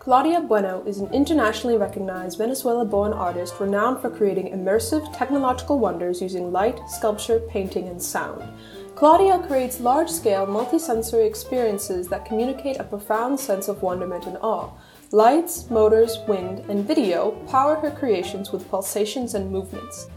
Claudia 0.00 0.40
Bueno 0.40 0.82
is 0.86 0.98
an 0.98 1.12
internationally 1.12 1.76
recognized 1.76 2.38
Venezuela 2.38 2.86
born 2.86 3.12
artist 3.12 3.60
renowned 3.60 4.00
for 4.00 4.08
creating 4.08 4.50
immersive 4.50 5.14
technological 5.14 5.78
wonders 5.78 6.22
using 6.22 6.50
light, 6.50 6.80
sculpture, 6.88 7.40
painting, 7.50 7.86
and 7.86 8.02
sound. 8.02 8.42
Claudia 8.94 9.38
creates 9.46 9.78
large 9.78 10.08
scale, 10.08 10.46
multisensory 10.46 11.26
experiences 11.26 12.08
that 12.08 12.24
communicate 12.24 12.78
a 12.78 12.84
profound 12.84 13.38
sense 13.38 13.68
of 13.68 13.82
wonderment 13.82 14.26
and 14.26 14.38
awe. 14.38 14.70
Lights, 15.12 15.68
motors, 15.70 16.16
wind, 16.26 16.60
and 16.70 16.88
video 16.88 17.32
power 17.46 17.76
her 17.76 17.90
creations 17.90 18.52
with 18.52 18.68
pulsations 18.70 19.34
and 19.34 19.52
movements. 19.52 20.08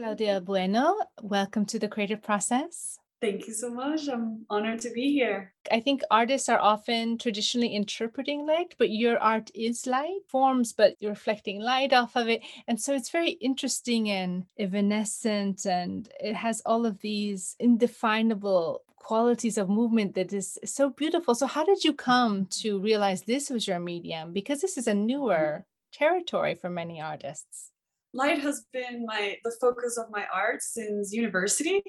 Claudia 0.00 0.40
Bueno, 0.40 0.96
welcome 1.20 1.66
to 1.66 1.78
the 1.78 1.86
creative 1.86 2.22
process. 2.22 2.98
Thank 3.20 3.46
you 3.46 3.52
so 3.52 3.68
much. 3.68 4.08
I'm 4.08 4.46
honored 4.48 4.80
to 4.80 4.90
be 4.92 5.12
here. 5.12 5.52
I 5.70 5.80
think 5.80 6.00
artists 6.10 6.48
are 6.48 6.58
often 6.58 7.18
traditionally 7.18 7.74
interpreting 7.74 8.46
light, 8.46 8.74
but 8.78 8.88
your 8.88 9.18
art 9.18 9.50
is 9.54 9.86
light 9.86 10.20
forms, 10.26 10.72
but 10.72 10.96
you're 11.00 11.10
reflecting 11.10 11.60
light 11.60 11.92
off 11.92 12.16
of 12.16 12.28
it. 12.28 12.40
And 12.66 12.80
so 12.80 12.94
it's 12.94 13.10
very 13.10 13.32
interesting 13.32 14.08
and 14.08 14.46
evanescent, 14.58 15.66
and 15.66 16.08
it 16.18 16.34
has 16.34 16.62
all 16.64 16.86
of 16.86 17.02
these 17.02 17.54
indefinable 17.60 18.80
qualities 18.96 19.58
of 19.58 19.68
movement 19.68 20.14
that 20.14 20.32
is 20.32 20.58
so 20.64 20.88
beautiful. 20.88 21.34
So, 21.34 21.46
how 21.46 21.66
did 21.66 21.84
you 21.84 21.92
come 21.92 22.46
to 22.62 22.80
realize 22.80 23.24
this 23.24 23.50
was 23.50 23.68
your 23.68 23.80
medium? 23.80 24.32
Because 24.32 24.62
this 24.62 24.78
is 24.78 24.86
a 24.86 24.94
newer 24.94 25.66
territory 25.92 26.54
for 26.54 26.70
many 26.70 27.02
artists. 27.02 27.69
Light 28.12 28.40
has 28.40 28.64
been 28.72 29.06
my 29.06 29.36
the 29.44 29.52
focus 29.60 29.96
of 29.98 30.10
my 30.10 30.26
art 30.32 30.62
since 30.62 31.12
university 31.12 31.82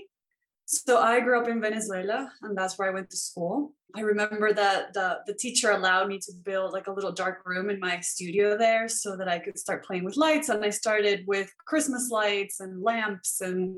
so 0.72 1.00
I 1.00 1.20
grew 1.20 1.38
up 1.38 1.50
in 1.50 1.60
Venezuela, 1.60 2.32
and 2.44 2.58
that's 2.58 2.80
where 2.80 2.90
I 2.90 2.94
went 2.94 3.10
to 3.10 3.18
school. 3.18 3.74
I 3.94 4.02
remember 4.02 4.54
that 4.54 4.94
the, 4.94 5.20
the 5.28 5.34
teacher 5.34 5.72
allowed 5.72 6.08
me 6.08 6.18
to 6.20 6.32
build 6.46 6.72
like 6.72 6.88
a 6.88 6.94
little 6.94 7.12
dark 7.12 7.42
room 7.46 7.70
in 7.70 7.78
my 7.78 8.00
studio 8.00 8.58
there 8.58 8.88
so 8.88 9.18
that 9.18 9.28
I 9.28 9.38
could 9.38 9.60
start 9.60 9.86
playing 9.86 10.06
with 10.06 10.16
lights. 10.16 10.48
And 10.48 10.64
I 10.64 10.70
started 10.70 11.26
with 11.28 11.54
Christmas 11.66 12.10
lights 12.10 12.62
and 12.62 12.82
lamps 12.82 13.42
and 13.42 13.76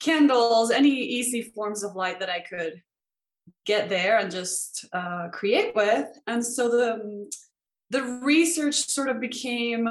candles, 0.00 0.70
any 0.70 0.88
easy 0.88 1.42
forms 1.42 1.84
of 1.84 1.94
light 1.94 2.20
that 2.20 2.30
I 2.30 2.40
could 2.40 2.80
get 3.66 3.90
there 3.90 4.18
and 4.18 4.30
just 4.30 4.86
uh, 4.94 5.28
create 5.30 5.74
with. 5.74 6.08
And 6.26 6.44
so 6.44 6.70
the, 6.70 7.30
the 7.90 8.02
research 8.22 8.76
sort 8.76 9.10
of 9.10 9.20
became 9.20 9.86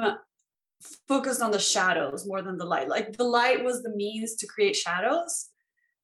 focused 1.08 1.42
on 1.42 1.50
the 1.50 1.58
shadows 1.58 2.26
more 2.26 2.42
than 2.42 2.56
the 2.56 2.64
light. 2.64 2.88
Like 2.88 3.16
the 3.16 3.24
light 3.24 3.64
was 3.64 3.82
the 3.82 3.90
means 3.90 4.34
to 4.36 4.46
create 4.46 4.76
shadows 4.76 5.50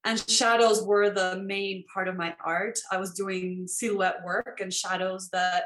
and 0.07 0.31
shadows 0.31 0.85
were 0.85 1.11
the 1.11 1.43
main 1.45 1.85
part 1.93 2.07
of 2.07 2.15
my 2.15 2.35
art. 2.45 2.79
I 2.93 2.97
was 2.97 3.13
doing 3.13 3.67
silhouette 3.67 4.23
work 4.25 4.61
and 4.63 4.73
shadows 4.73 5.29
that 5.31 5.65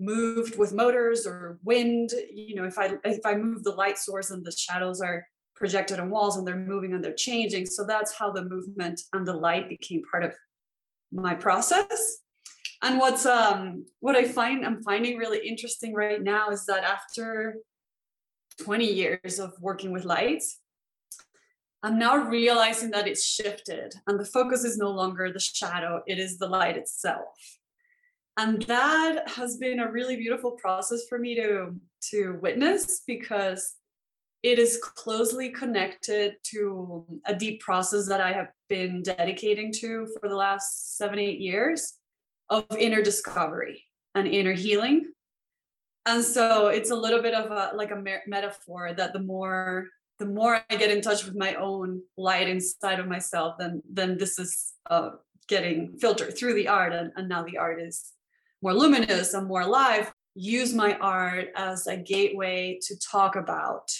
moved 0.00 0.58
with 0.58 0.74
motors 0.74 1.24
or 1.24 1.60
wind. 1.62 2.10
You 2.34 2.56
know, 2.56 2.64
if 2.64 2.80
I 2.80 2.94
if 3.04 3.24
I 3.24 3.36
move 3.36 3.62
the 3.62 3.70
light 3.70 3.96
source 3.96 4.30
and 4.30 4.44
the 4.44 4.50
shadows 4.50 5.00
are 5.00 5.24
projected 5.54 6.00
on 6.00 6.10
walls 6.10 6.36
and 6.36 6.44
they're 6.44 6.56
moving 6.56 6.94
and 6.94 7.02
they're 7.02 7.14
changing. 7.14 7.66
So 7.66 7.86
that's 7.86 8.12
how 8.12 8.32
the 8.32 8.44
movement 8.44 9.00
and 9.12 9.24
the 9.24 9.32
light 9.32 9.68
became 9.68 10.02
part 10.10 10.24
of 10.24 10.34
my 11.12 11.34
process. 11.34 12.18
And 12.82 12.98
what's 12.98 13.24
um 13.24 13.86
what 14.00 14.16
I 14.16 14.24
find 14.24 14.66
I'm 14.66 14.82
finding 14.82 15.16
really 15.16 15.46
interesting 15.46 15.94
right 15.94 16.20
now 16.20 16.50
is 16.50 16.66
that 16.66 16.82
after 16.82 17.54
20 18.60 18.92
years 18.92 19.38
of 19.38 19.52
working 19.60 19.92
with 19.92 20.04
lights, 20.04 20.60
I'm 21.82 21.98
now 21.98 22.16
realizing 22.16 22.90
that 22.90 23.06
it's 23.06 23.24
shifted 23.24 23.94
and 24.06 24.18
the 24.18 24.24
focus 24.24 24.64
is 24.64 24.76
no 24.76 24.90
longer 24.90 25.32
the 25.32 25.40
shadow, 25.40 26.02
it 26.06 26.18
is 26.18 26.38
the 26.38 26.48
light 26.48 26.76
itself. 26.76 27.36
And 28.36 28.62
that 28.62 29.28
has 29.30 29.56
been 29.56 29.80
a 29.80 29.90
really 29.90 30.16
beautiful 30.16 30.52
process 30.52 31.02
for 31.08 31.18
me 31.18 31.34
to, 31.36 31.74
to 32.10 32.38
witness 32.42 33.02
because 33.06 33.76
it 34.42 34.58
is 34.58 34.78
closely 34.78 35.50
connected 35.50 36.34
to 36.50 37.04
a 37.24 37.34
deep 37.34 37.60
process 37.60 38.06
that 38.08 38.20
I 38.20 38.32
have 38.32 38.48
been 38.68 39.02
dedicating 39.02 39.72
to 39.74 40.06
for 40.20 40.28
the 40.28 40.36
last 40.36 40.96
seven, 40.96 41.18
eight 41.18 41.40
years 41.40 41.94
of 42.50 42.64
inner 42.78 43.02
discovery 43.02 43.84
and 44.14 44.28
inner 44.28 44.52
healing. 44.52 45.12
And 46.06 46.24
so 46.24 46.68
it's 46.68 46.90
a 46.90 46.96
little 46.96 47.20
bit 47.20 47.34
of 47.34 47.50
a 47.50 47.76
like 47.76 47.90
a 47.90 48.02
metaphor 48.26 48.94
that 48.96 49.12
the 49.12 49.18
more 49.18 49.88
the 50.18 50.26
more 50.26 50.60
I 50.70 50.76
get 50.76 50.90
in 50.90 51.02
touch 51.02 51.24
with 51.24 51.34
my 51.34 51.54
own 51.54 52.00
light 52.16 52.48
inside 52.48 53.00
of 53.00 53.08
myself, 53.08 53.56
then 53.58 53.82
then 53.90 54.16
this 54.16 54.38
is 54.38 54.72
uh, 54.88 55.10
getting 55.48 55.98
filtered 55.98 56.38
through 56.38 56.54
the 56.54 56.68
art, 56.68 56.92
and, 56.92 57.12
and 57.16 57.28
now 57.28 57.42
the 57.42 57.58
art 57.58 57.82
is 57.82 58.12
more 58.62 58.72
luminous 58.72 59.34
and 59.34 59.46
more 59.46 59.62
alive. 59.62 60.12
Use 60.34 60.72
my 60.72 60.96
art 60.98 61.48
as 61.56 61.86
a 61.86 61.96
gateway 61.96 62.78
to 62.82 62.98
talk 62.98 63.36
about 63.36 63.90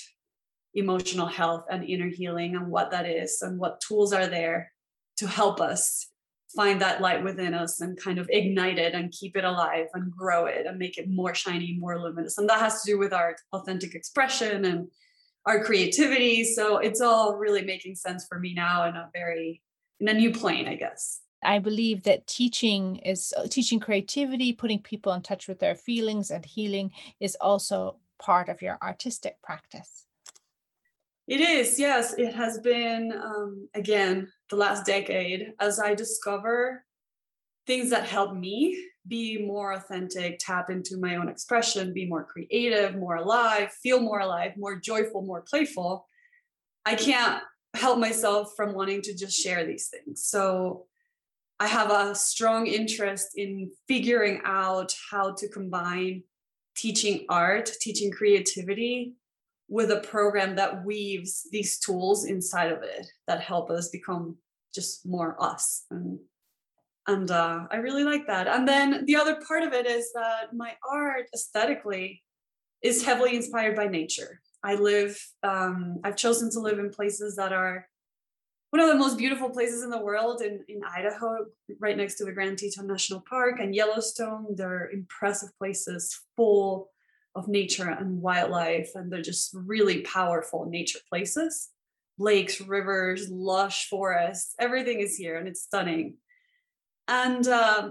emotional 0.75 1.27
health 1.27 1.65
and 1.71 1.85
inner 1.85 2.09
healing 2.09 2.55
and 2.55 2.69
what 2.69 2.91
that 2.91 3.07
is 3.07 3.41
and 3.43 3.59
what 3.59 3.81
tools 3.81 4.13
are 4.13 4.27
there 4.27 4.71
to 5.17 5.27
help 5.27 5.61
us 5.61 6.09
find 6.57 6.81
that 6.81 7.01
light 7.01 7.23
within 7.23 7.55
us 7.55 7.81
and 7.81 7.97
kind 8.03 8.19
of 8.19 8.27
ignite 8.31 8.79
it 8.79 8.95
and 8.95 9.13
keep 9.13 9.37
it 9.37 9.45
alive 9.45 9.87
and 9.95 10.11
grow 10.11 10.47
it 10.47 10.67
and 10.67 10.79
make 10.79 10.99
it 10.99 11.09
more 11.09 11.35
shiny, 11.35 11.77
more 11.79 12.01
luminous. 12.01 12.39
And 12.39 12.49
that 12.49 12.59
has 12.59 12.83
to 12.83 12.91
do 12.91 12.99
with 12.99 13.13
our 13.13 13.37
authentic 13.53 13.95
expression 13.95 14.65
and 14.65 14.89
our 15.45 15.63
creativity. 15.63 16.43
So 16.45 16.79
it's 16.79 17.01
all 17.01 17.37
really 17.37 17.63
making 17.63 17.95
sense 17.95 18.27
for 18.27 18.41
me 18.41 18.55
now 18.55 18.89
in 18.89 18.97
a 18.97 19.11
very 19.13 19.63
in 20.01 20.09
a 20.09 20.15
new 20.15 20.33
plane, 20.33 20.67
I 20.67 20.75
guess. 20.75 21.21
I 21.43 21.59
believe 21.59 22.03
that 22.05 22.27
teaching 22.27 22.97
is 22.97 23.33
teaching 23.51 23.79
creativity, 23.79 24.53
putting 24.53 24.83
people 24.83 25.13
in 25.13 25.23
touch 25.23 25.47
with 25.47 25.61
their 25.61 25.75
feelings 25.75 26.31
and 26.31 26.45
healing 26.45 26.91
is 27.21 27.37
also 27.41 27.99
part 28.19 28.49
of 28.49 28.63
your 28.63 28.79
artistic 28.83 29.41
practice. 29.43 30.06
It 31.27 31.41
is, 31.41 31.79
yes. 31.79 32.15
It 32.15 32.35
has 32.35 32.61
been, 32.61 33.13
um, 33.13 33.69
again, 33.75 34.29
the 34.49 34.57
last 34.57 34.87
decade 34.87 35.53
as 35.59 35.81
I 35.81 35.95
discover 35.95 36.85
things 37.67 37.91
that 37.91 38.05
help 38.05 38.35
me 38.35 38.81
be 39.09 39.39
more 39.45 39.73
authentic, 39.73 40.39
tap 40.39 40.71
into 40.71 40.99
my 40.99 41.17
own 41.17 41.29
expression, 41.29 41.93
be 41.93 42.07
more 42.07 42.25
creative, 42.25 42.97
more 42.97 43.17
alive, 43.17 43.73
feel 43.73 44.01
more 44.01 44.21
alive, 44.21 44.53
more 44.57 44.77
joyful, 44.77 45.23
more 45.23 45.43
playful, 45.43 46.07
I 46.85 46.95
can't 46.95 47.43
help 47.75 47.99
myself 47.99 48.53
from 48.57 48.73
wanting 48.73 49.03
to 49.03 49.15
just 49.15 49.37
share 49.37 49.67
these 49.67 49.89
things. 49.89 50.25
So 50.25 50.87
I 51.59 51.67
have 51.67 51.91
a 51.91 52.15
strong 52.15 52.69
interest 52.69 53.31
in 53.35 53.73
figuring 53.89 54.41
out 54.45 54.95
how 55.11 55.35
to 55.35 55.49
combine 55.49 56.23
teaching 56.77 57.27
art, 57.29 57.71
teaching 57.81 58.13
creativity 58.13 59.15
with 59.69 59.91
a 59.91 60.01
program 60.01 60.57
that 60.57 60.85
weaves 60.85 61.49
these 61.51 61.79
tools 61.79 62.25
inside 62.25 62.71
of 62.71 62.83
it 62.83 63.07
that 63.27 63.41
help 63.41 63.71
us 63.71 63.89
become 63.89 64.37
just 64.75 65.07
more 65.07 65.37
us. 65.43 65.85
And 65.91 66.19
and 67.09 67.31
uh, 67.31 67.67
i 67.71 67.77
really 67.77 68.05
like 68.05 68.27
that. 68.27 68.49
And 68.49 68.67
then 68.67 69.05
the 69.07 69.17
other 69.17 69.41
part 69.47 69.63
of 69.63 69.73
it 69.73 69.87
is 69.87 70.13
that 70.15 70.55
my 70.55 70.73
art 70.89 71.27
aesthetically 71.35 72.23
is 72.83 73.05
heavily 73.05 73.37
inspired 73.37 73.77
by 73.77 73.87
nature. 73.87 74.41
I 74.63 74.75
live 74.75 75.19
um, 75.43 76.01
i've 76.05 76.17
chosen 76.17 76.51
to 76.53 76.61
live 76.61 76.79
in 76.79 76.91
places 76.91 77.37
that 77.37 77.53
are 77.53 77.89
one 78.71 78.83
of 78.83 78.89
the 78.89 78.99
most 78.99 79.17
beautiful 79.17 79.49
places 79.49 79.83
in 79.85 79.91
the 79.91 80.03
world 80.03 80.43
in, 80.43 80.65
in 80.69 80.81
idaho 80.85 81.47
right 81.79 81.97
next 81.97 82.17
to 82.17 82.25
the 82.25 82.33
grand 82.33 82.59
teton 82.59 82.87
national 82.87 83.23
park 83.29 83.59
and 83.61 83.75
yellowstone. 83.75 84.55
They're 84.55 84.91
impressive 84.91 85.57
places 85.59 86.21
full 86.37 86.91
of 87.37 87.49
nature 87.49 87.89
and 87.89 88.21
wildlife 88.21 88.91
and 88.95 89.13
they're 89.13 89.23
just 89.23 89.55
really 89.55 90.01
powerful 90.03 90.67
nature 90.67 90.99
places 91.09 91.71
lakes 92.19 92.61
rivers 92.61 93.29
lush 93.31 93.89
forests 93.89 94.55
everything 94.59 95.01
is 95.01 95.17
here 95.17 95.37
and 95.37 95.47
it's 95.47 95.63
stunning 95.63 96.17
and 97.09 97.47
uh, 97.47 97.91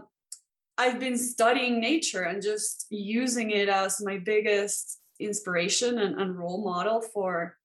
I've 0.78 1.00
been 1.00 1.18
studying 1.18 1.80
nature 1.80 2.24
and 2.24 2.42
just 2.42 2.88
using 2.90 3.52
it 3.52 3.70
as 3.70 4.02
my 4.04 4.18
biggest 4.18 5.00
inspiration 5.20 6.00
and, 6.00 6.20
and 6.20 6.38
role 6.38 6.64
model 6.64 7.02
for 7.02 7.58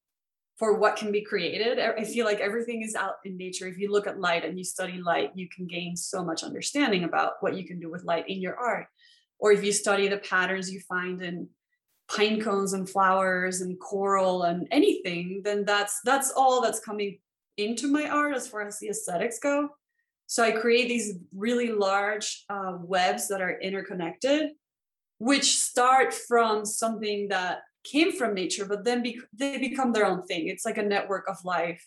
for 0.58 0.76
what 0.76 0.96
can 0.96 1.10
be 1.10 1.22
created. 1.22 1.78
I 1.78 2.04
feel 2.04 2.26
like 2.26 2.40
everything 2.40 2.82
is 2.82 2.94
out 2.94 3.14
in 3.24 3.38
nature. 3.38 3.66
If 3.66 3.78
you 3.78 3.90
look 3.90 4.06
at 4.06 4.20
light 4.20 4.44
and 4.44 4.58
you 4.58 4.64
study 4.64 5.00
light, 5.00 5.30
you 5.34 5.48
can 5.48 5.66
gain 5.66 5.96
so 5.96 6.22
much 6.22 6.42
understanding 6.42 7.04
about 7.04 7.36
what 7.40 7.56
you 7.56 7.64
can 7.66 7.80
do 7.80 7.90
with 7.90 8.04
light 8.04 8.28
in 8.28 8.42
your 8.42 8.56
art. 8.56 8.86
Or 9.38 9.52
if 9.52 9.64
you 9.64 9.72
study 9.72 10.06
the 10.06 10.18
patterns 10.18 10.70
you 10.70 10.80
find 10.80 11.22
in 11.22 11.48
pine 12.14 12.40
cones 12.40 12.72
and 12.72 12.88
flowers 12.88 13.60
and 13.60 13.78
coral 13.78 14.42
and 14.42 14.66
anything, 14.70 15.42
then 15.44 15.64
that's 15.64 16.00
that's 16.04 16.30
all 16.32 16.60
that's 16.60 16.80
coming 16.80 17.18
into 17.56 17.90
my 17.90 18.08
art 18.08 18.34
as 18.34 18.48
far 18.48 18.62
as 18.62 18.78
the 18.78 18.88
aesthetics 18.88 19.38
go. 19.38 19.68
So 20.26 20.44
I 20.44 20.52
create 20.52 20.88
these 20.88 21.18
really 21.34 21.72
large 21.72 22.44
uh, 22.48 22.78
webs 22.80 23.28
that 23.28 23.40
are 23.40 23.60
interconnected, 23.60 24.50
which 25.18 25.58
start 25.58 26.14
from 26.14 26.64
something 26.64 27.28
that 27.28 27.62
came 27.84 28.12
from 28.12 28.34
nature, 28.34 28.64
but 28.64 28.84
then 28.84 29.02
be- 29.02 29.20
they 29.32 29.58
become 29.58 29.92
their 29.92 30.06
own 30.06 30.22
thing. 30.26 30.48
It's 30.48 30.64
like 30.64 30.78
a 30.78 30.82
network 30.82 31.28
of 31.28 31.44
life 31.44 31.84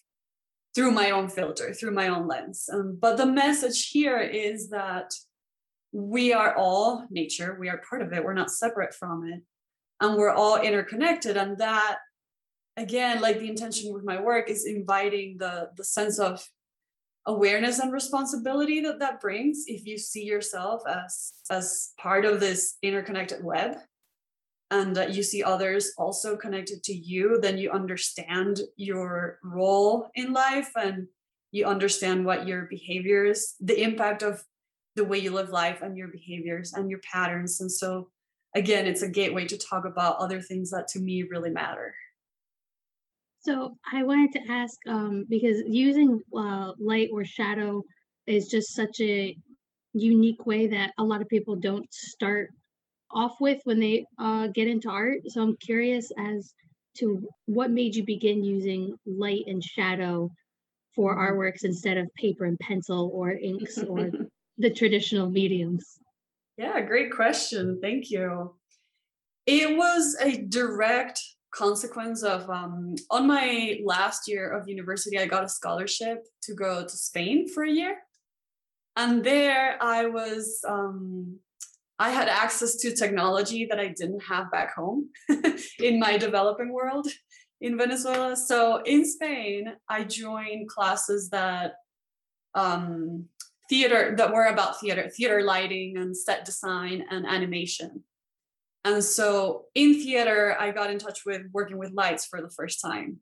through 0.75 0.91
my 0.91 1.11
own 1.11 1.29
filter, 1.29 1.73
through 1.73 1.91
my 1.91 2.07
own 2.07 2.27
lens. 2.27 2.67
Um, 2.71 2.97
but 2.99 3.15
the 3.17 3.25
message 3.25 3.89
here 3.89 4.19
is 4.19 4.69
that 4.69 5.13
we 5.91 6.33
are 6.33 6.55
all 6.55 7.05
nature, 7.11 7.55
we 7.59 7.69
are 7.69 7.81
part 7.87 8.01
of 8.01 8.11
it, 8.11 8.23
we're 8.23 8.33
not 8.33 8.49
separate 8.49 8.93
from 8.95 9.29
it, 9.31 9.41
and 9.99 10.17
we're 10.17 10.31
all 10.31 10.59
interconnected. 10.59 11.37
And 11.37 11.57
that, 11.59 11.97
again, 12.77 13.21
like 13.21 13.39
the 13.39 13.49
intention 13.49 13.93
with 13.93 14.03
my 14.03 14.21
work 14.21 14.49
is 14.49 14.65
inviting 14.65 15.37
the, 15.37 15.69
the 15.75 15.83
sense 15.83 16.19
of 16.19 16.45
awareness 17.25 17.79
and 17.79 17.91
responsibility 17.91 18.81
that 18.81 18.99
that 18.99 19.21
brings 19.21 19.63
if 19.67 19.85
you 19.85 19.97
see 19.97 20.23
yourself 20.23 20.81
as 20.87 21.33
as 21.49 21.91
part 21.97 22.25
of 22.25 22.39
this 22.39 22.77
interconnected 22.81 23.43
web 23.43 23.77
and 24.71 24.95
that 24.95 25.13
you 25.13 25.23
see 25.23 25.41
others 25.43 25.93
also 25.97 26.35
connected 26.35 26.83
to 26.83 26.93
you 26.93 27.39
then 27.41 27.57
you 27.57 27.71
understand 27.71 28.59
your 28.75 29.39
role 29.41 30.09
in 30.15 30.33
life 30.33 30.69
and 30.75 31.07
you 31.51 31.65
understand 31.65 32.25
what 32.25 32.45
your 32.45 32.63
behaviors 32.63 33.55
the 33.61 33.81
impact 33.81 34.21
of 34.21 34.43
the 34.95 35.05
way 35.05 35.17
you 35.17 35.31
live 35.31 35.49
life 35.49 35.81
and 35.81 35.97
your 35.97 36.09
behaviors 36.09 36.73
and 36.73 36.89
your 36.89 36.99
patterns 37.09 37.61
and 37.61 37.71
so 37.71 38.09
again 38.55 38.85
it's 38.85 39.01
a 39.01 39.09
gateway 39.09 39.45
to 39.45 39.57
talk 39.57 39.85
about 39.85 40.17
other 40.17 40.41
things 40.41 40.69
that 40.69 40.87
to 40.87 40.99
me 40.99 41.23
really 41.23 41.49
matter 41.49 41.93
so 43.43 43.75
I 43.91 44.03
wanted 44.03 44.31
to 44.33 44.51
ask 44.51 44.77
um, 44.87 45.25
because 45.27 45.57
using 45.67 46.21
uh, 46.33 46.71
light 46.79 47.09
or 47.11 47.25
shadow 47.25 47.83
is 48.25 48.47
just 48.47 48.73
such 48.73 49.01
a 49.01 49.35
unique 49.93 50.45
way 50.45 50.67
that 50.67 50.93
a 50.97 51.03
lot 51.03 51.21
of 51.21 51.27
people 51.27 51.57
don't 51.57 51.85
start 51.93 52.51
off 53.11 53.35
with 53.41 53.59
when 53.65 53.81
they 53.81 54.05
uh, 54.17 54.47
get 54.47 54.69
into 54.69 54.89
art. 54.89 55.19
So 55.27 55.41
I'm 55.41 55.57
curious 55.57 56.09
as 56.17 56.53
to 56.97 57.27
what 57.45 57.69
made 57.69 57.95
you 57.95 58.05
begin 58.05 58.45
using 58.45 58.95
light 59.05 59.43
and 59.47 59.61
shadow 59.61 60.31
for 60.95 61.15
mm-hmm. 61.15 61.33
artworks 61.33 61.63
instead 61.65 61.97
of 61.97 62.07
paper 62.15 62.45
and 62.45 62.57
pencil 62.59 63.11
or 63.13 63.31
inks 63.31 63.77
or 63.77 64.09
the 64.57 64.69
traditional 64.69 65.29
mediums. 65.29 65.99
Yeah, 66.57 66.79
great 66.81 67.11
question. 67.11 67.79
Thank 67.81 68.11
you. 68.11 68.55
It 69.45 69.75
was 69.75 70.15
a 70.21 70.37
direct 70.37 71.19
consequence 71.53 72.23
of 72.23 72.49
um, 72.49 72.95
on 73.11 73.27
my 73.27 73.79
last 73.85 74.27
year 74.27 74.49
of 74.51 74.67
university 74.67 75.19
i 75.19 75.25
got 75.25 75.43
a 75.43 75.49
scholarship 75.49 76.25
to 76.41 76.53
go 76.53 76.83
to 76.83 76.89
spain 76.89 77.47
for 77.47 77.63
a 77.63 77.69
year 77.69 77.97
and 78.95 79.23
there 79.23 79.77
i 79.81 80.05
was 80.05 80.59
um, 80.67 81.37
i 81.99 82.09
had 82.09 82.27
access 82.27 82.77
to 82.77 82.95
technology 82.95 83.67
that 83.69 83.79
i 83.79 83.87
didn't 83.87 84.23
have 84.23 84.51
back 84.51 84.73
home 84.73 85.09
in 85.79 85.99
my 85.99 86.17
developing 86.17 86.73
world 86.73 87.07
in 87.61 87.77
venezuela 87.77 88.35
so 88.35 88.81
in 88.83 89.05
spain 89.05 89.71
i 89.87 90.03
joined 90.03 90.67
classes 90.67 91.29
that 91.29 91.73
um, 92.55 93.25
theater 93.73 94.13
that 94.17 94.31
were 94.33 94.45
about 94.45 94.79
theater 94.79 95.09
theater 95.09 95.41
lighting 95.41 95.97
and 95.97 96.15
set 96.15 96.45
design 96.45 96.97
and 97.09 97.25
animation 97.25 98.03
and 98.85 99.03
so 99.03 99.65
in 99.75 99.93
theater, 99.93 100.57
I 100.59 100.71
got 100.71 100.91
in 100.91 100.99
touch 100.99 101.25
with 101.25 101.43
working 101.53 101.77
with 101.77 101.93
lights 101.93 102.25
for 102.25 102.41
the 102.41 102.49
first 102.49 102.81
time. 102.81 103.19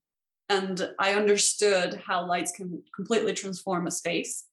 And 0.50 0.90
I 1.00 1.14
understood 1.14 2.02
how 2.06 2.28
lights 2.28 2.52
can 2.52 2.82
completely 2.96 3.34
transform 3.34 3.88
a 3.88 3.92
space. 3.92 4.46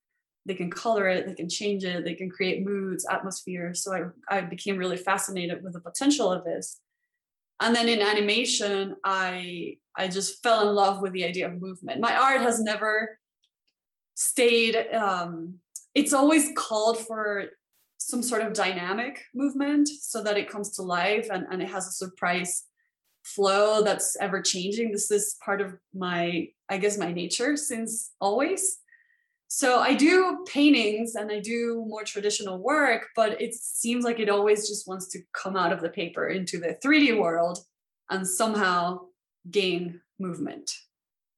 They 0.47 0.55
can 0.55 0.71
color 0.71 1.09
it, 1.09 1.27
they 1.27 1.35
can 1.35 1.49
change 1.49 1.85
it, 1.85 2.05
they 2.05 2.15
can 2.15 2.31
create 2.31 2.65
moods, 2.65 3.06
atmosphere. 3.11 3.75
So 3.75 4.12
I, 4.31 4.37
I 4.37 4.41
became 4.43 4.77
really 4.77 4.97
fascinated 4.97 5.62
with 5.62 5.73
the 5.73 5.81
potential 5.81 6.31
of 6.31 6.44
this. 6.44 6.79
And 7.61 7.75
then 7.75 7.89
in 7.89 8.01
animation, 8.01 8.97
I 9.03 9.79
I 9.97 10.06
just 10.06 10.43
fell 10.44 10.69
in 10.69 10.77
love 10.77 11.03
with 11.03 11.12
the 11.12 11.25
idea 11.25 11.49
of 11.49 11.61
movement. 11.61 12.01
My 12.01 12.17
art 12.17 12.41
has 12.41 12.61
never 12.61 13.19
stayed 14.15 14.77
um, 14.94 15.55
it's 15.94 16.12
always 16.12 16.50
called 16.56 16.99
for 16.99 17.46
some 17.99 18.23
sort 18.23 18.43
of 18.43 18.52
dynamic 18.52 19.25
movement 19.35 19.88
so 19.88 20.23
that 20.23 20.37
it 20.37 20.49
comes 20.49 20.70
to 20.76 20.82
life 20.82 21.29
and, 21.32 21.46
and 21.50 21.61
it 21.61 21.69
has 21.69 21.87
a 21.87 21.93
surprise 21.93 22.64
flow 23.25 23.82
that's 23.82 24.17
ever 24.20 24.40
changing. 24.40 24.93
This 24.93 25.11
is 25.11 25.37
part 25.44 25.61
of 25.61 25.75
my, 25.94 26.49
I 26.69 26.79
guess, 26.79 26.96
my 26.96 27.12
nature 27.12 27.56
since 27.56 28.12
always. 28.20 28.79
So 29.49 29.81
I 29.81 29.94
do 29.94 30.44
paintings 30.46 31.14
and 31.14 31.31
I 31.32 31.40
do 31.40 31.85
more 31.88 32.05
traditional 32.05 32.58
work, 32.58 33.06
but 33.17 33.41
it 33.41 33.55
seems 33.55 34.05
like 34.05 34.20
it 34.20 34.29
always 34.29 34.69
just 34.69 34.87
wants 34.87 35.08
to 35.08 35.20
come 35.32 35.56
out 35.56 35.73
of 35.73 35.81
the 35.81 35.88
paper 35.88 36.29
into 36.29 36.58
the 36.58 36.79
3D 36.84 37.19
world 37.19 37.58
and 38.11 38.26
somehow 38.26 39.00
gain 39.50 40.00
movement. 40.19 40.70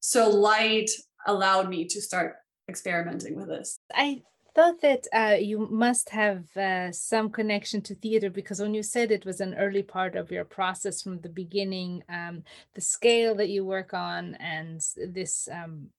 So 0.00 0.28
light 0.28 0.90
allowed 1.26 1.68
me 1.68 1.84
to 1.86 2.00
start 2.00 2.36
experimenting 2.68 3.36
with 3.36 3.48
this. 3.48 3.78
I 3.94 4.22
thought 4.54 4.80
that 4.80 5.06
uh, 5.12 5.36
you 5.38 5.68
must 5.70 6.10
have 6.10 6.56
uh, 6.56 6.92
some 6.92 7.30
connection 7.30 7.80
to 7.82 7.94
theater 7.94 8.30
because 8.30 8.60
when 8.60 8.74
you 8.74 8.82
said 8.82 9.10
it 9.10 9.24
was 9.24 9.40
an 9.40 9.54
early 9.54 9.82
part 9.82 10.16
of 10.16 10.30
your 10.30 10.44
process 10.44 11.02
from 11.02 11.20
the 11.20 11.28
beginning, 11.28 12.02
um, 12.08 12.42
the 12.74 12.80
scale 12.80 13.34
that 13.36 13.48
you 13.48 13.64
work 13.64 13.94
on 13.94 14.34
and 14.36 14.80
this 14.96 15.48
um, 15.52 15.90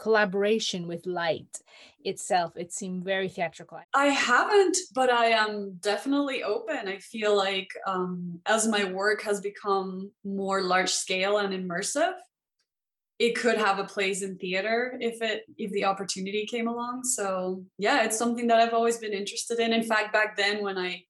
collaboration 0.00 0.86
with 0.88 1.06
light 1.06 1.58
itself, 2.04 2.56
it 2.56 2.72
seemed 2.72 3.04
very 3.04 3.28
theatrical. 3.28 3.78
I 3.94 4.06
haven't, 4.06 4.76
but 4.94 5.10
I 5.10 5.26
am 5.26 5.78
definitely 5.80 6.42
open. 6.42 6.88
I 6.88 6.98
feel 6.98 7.36
like 7.36 7.68
um, 7.86 8.40
as 8.46 8.66
my 8.66 8.84
work 8.84 9.22
has 9.22 9.40
become 9.40 10.10
more 10.24 10.62
large 10.62 10.90
scale 10.90 11.38
and 11.38 11.52
immersive, 11.52 12.14
it 13.20 13.36
could 13.36 13.58
have 13.58 13.78
a 13.78 13.84
place 13.84 14.22
in 14.22 14.38
theater 14.38 14.96
if 14.98 15.20
it 15.20 15.44
if 15.58 15.70
the 15.72 15.84
opportunity 15.84 16.46
came 16.46 16.66
along. 16.66 17.04
So 17.04 17.64
yeah 17.78 18.02
it's 18.04 18.18
something 18.18 18.46
that 18.48 18.58
i've 18.60 18.74
always 18.74 18.98
been 18.98 19.12
interested 19.12 19.60
in. 19.60 19.72
In 19.72 19.84
fact 19.84 20.12
back 20.12 20.36
then 20.36 20.62
when 20.62 20.78
i 20.78 21.04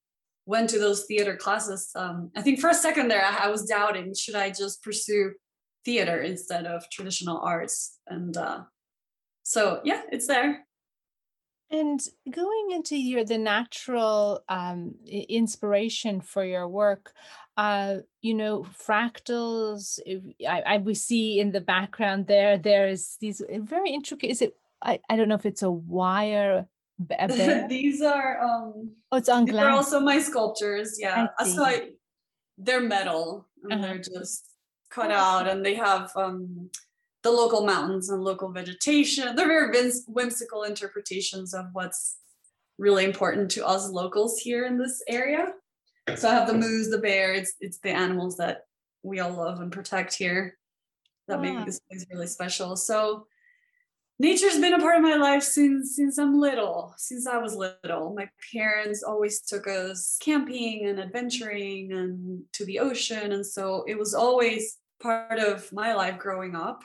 went 0.46 0.68
to 0.70 0.78
those 0.78 1.04
theater 1.04 1.36
classes 1.36 1.90
um, 1.94 2.30
i 2.36 2.42
think 2.42 2.58
for 2.58 2.70
a 2.70 2.74
second 2.74 3.08
there 3.08 3.24
I, 3.24 3.44
I, 3.44 3.48
was 3.48 3.66
doubting 3.66 4.14
should 4.14 4.34
i 4.34 4.48
just 4.48 4.82
pursue 4.82 5.32
theater 5.84 6.20
instead 6.20 6.66
of 6.66 6.88
traditional 6.90 7.38
arts? 7.38 7.98
And 8.06 8.36
uh, 8.36 8.60
so 9.42 9.80
yeah 9.84 10.02
it's 10.10 10.26
there. 10.26 10.66
And 11.72 12.00
going 12.28 12.72
into 12.72 12.96
your 12.96 13.24
the 13.24 13.38
natural 13.38 14.42
um, 14.48 14.96
inspiration 15.06 16.20
for 16.20 16.44
your 16.44 16.66
work, 16.66 17.12
uh, 17.60 17.98
you 18.22 18.32
know, 18.32 18.66
fractals. 18.88 19.98
I, 20.48 20.62
I 20.62 20.78
we 20.78 20.94
see 20.94 21.38
in 21.38 21.52
the 21.52 21.60
background 21.60 22.26
there. 22.26 22.56
There 22.56 22.88
is 22.88 23.18
these 23.20 23.42
uh, 23.42 23.58
very 23.60 23.90
intricate. 23.90 24.30
Is 24.30 24.40
it? 24.40 24.54
I, 24.82 24.98
I 25.10 25.16
don't 25.16 25.28
know 25.28 25.34
if 25.34 25.44
it's 25.44 25.62
a 25.62 25.70
wire. 25.70 26.66
A 27.18 27.66
these 27.68 28.00
are 28.00 28.40
um. 28.40 28.92
Oh, 29.12 29.18
it's 29.18 29.28
on 29.28 29.44
glass. 29.44 29.64
They're 29.64 29.72
also 29.72 30.00
my 30.00 30.20
sculptures. 30.20 30.96
Yeah, 30.98 31.26
I 31.38 31.48
so 31.48 31.62
I, 31.62 31.90
they're 32.56 32.80
metal 32.80 33.46
and 33.64 33.72
uh-huh. 33.74 33.82
they're 33.82 33.98
just 33.98 34.54
cut 34.88 35.10
out, 35.10 35.46
and 35.46 35.64
they 35.64 35.74
have 35.74 36.10
um 36.16 36.70
the 37.22 37.30
local 37.30 37.66
mountains 37.66 38.08
and 38.08 38.22
local 38.22 38.50
vegetation. 38.50 39.36
They're 39.36 39.46
very 39.46 39.70
whims- 39.70 40.04
whimsical 40.08 40.62
interpretations 40.62 41.52
of 41.52 41.66
what's 41.74 42.16
really 42.78 43.04
important 43.04 43.50
to 43.50 43.66
us 43.66 43.90
locals 43.90 44.38
here 44.38 44.64
in 44.64 44.78
this 44.78 45.02
area. 45.06 45.52
So 46.16 46.28
I 46.28 46.34
have 46.34 46.46
the 46.46 46.54
moose, 46.54 46.90
the 46.90 46.98
bear. 46.98 47.32
It's 47.32 47.54
it's 47.60 47.78
the 47.78 47.90
animals 47.90 48.36
that 48.36 48.62
we 49.02 49.20
all 49.20 49.32
love 49.32 49.60
and 49.60 49.72
protect 49.72 50.14
here 50.14 50.58
that 51.28 51.40
make 51.40 51.64
this 51.64 51.80
place 51.80 52.04
really 52.12 52.26
special. 52.26 52.76
So 52.76 53.26
nature's 54.18 54.58
been 54.58 54.74
a 54.74 54.78
part 54.78 54.96
of 54.96 55.02
my 55.02 55.16
life 55.16 55.42
since 55.42 55.96
since 55.96 56.18
I'm 56.18 56.38
little, 56.38 56.94
since 56.96 57.26
I 57.26 57.38
was 57.38 57.54
little. 57.54 58.14
My 58.14 58.28
parents 58.52 59.02
always 59.02 59.40
took 59.40 59.66
us 59.66 60.18
camping 60.20 60.86
and 60.86 61.00
adventuring 61.00 61.92
and 61.92 62.42
to 62.54 62.64
the 62.64 62.80
ocean. 62.80 63.32
And 63.32 63.46
so 63.46 63.84
it 63.86 63.98
was 63.98 64.14
always 64.14 64.78
part 65.02 65.38
of 65.38 65.72
my 65.72 65.94
life 65.94 66.18
growing 66.18 66.54
up 66.54 66.82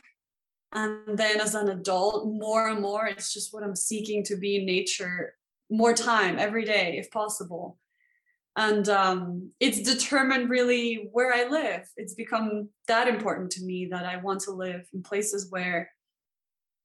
and 0.76 1.18
then 1.18 1.40
as 1.40 1.56
an 1.56 1.70
adult 1.70 2.28
more 2.28 2.68
and 2.70 2.82
more 2.82 3.08
it's 3.08 3.34
just 3.34 3.54
what 3.54 3.64
i'm 3.64 3.76
seeking 3.76 4.24
to 4.24 4.36
be 4.36 4.58
in 4.58 4.66
nature 4.66 5.34
more 5.70 5.94
time 5.94 6.38
every 6.38 6.64
day 6.64 6.98
if 6.98 7.10
possible 7.12 7.78
and 8.56 8.88
um, 8.90 9.52
it's 9.60 9.82
determined 9.82 10.50
really 10.50 11.10
where 11.12 11.34
i 11.34 11.48
live. 11.48 11.88
It's 11.98 12.14
become 12.14 12.70
that 12.88 13.08
important 13.08 13.52
to 13.52 13.64
me 13.64 13.88
that 13.92 14.06
i 14.06 14.18
want 14.18 14.42
to 14.42 14.52
live 14.52 14.88
in 14.94 15.04
places 15.04 15.48
where 15.50 15.90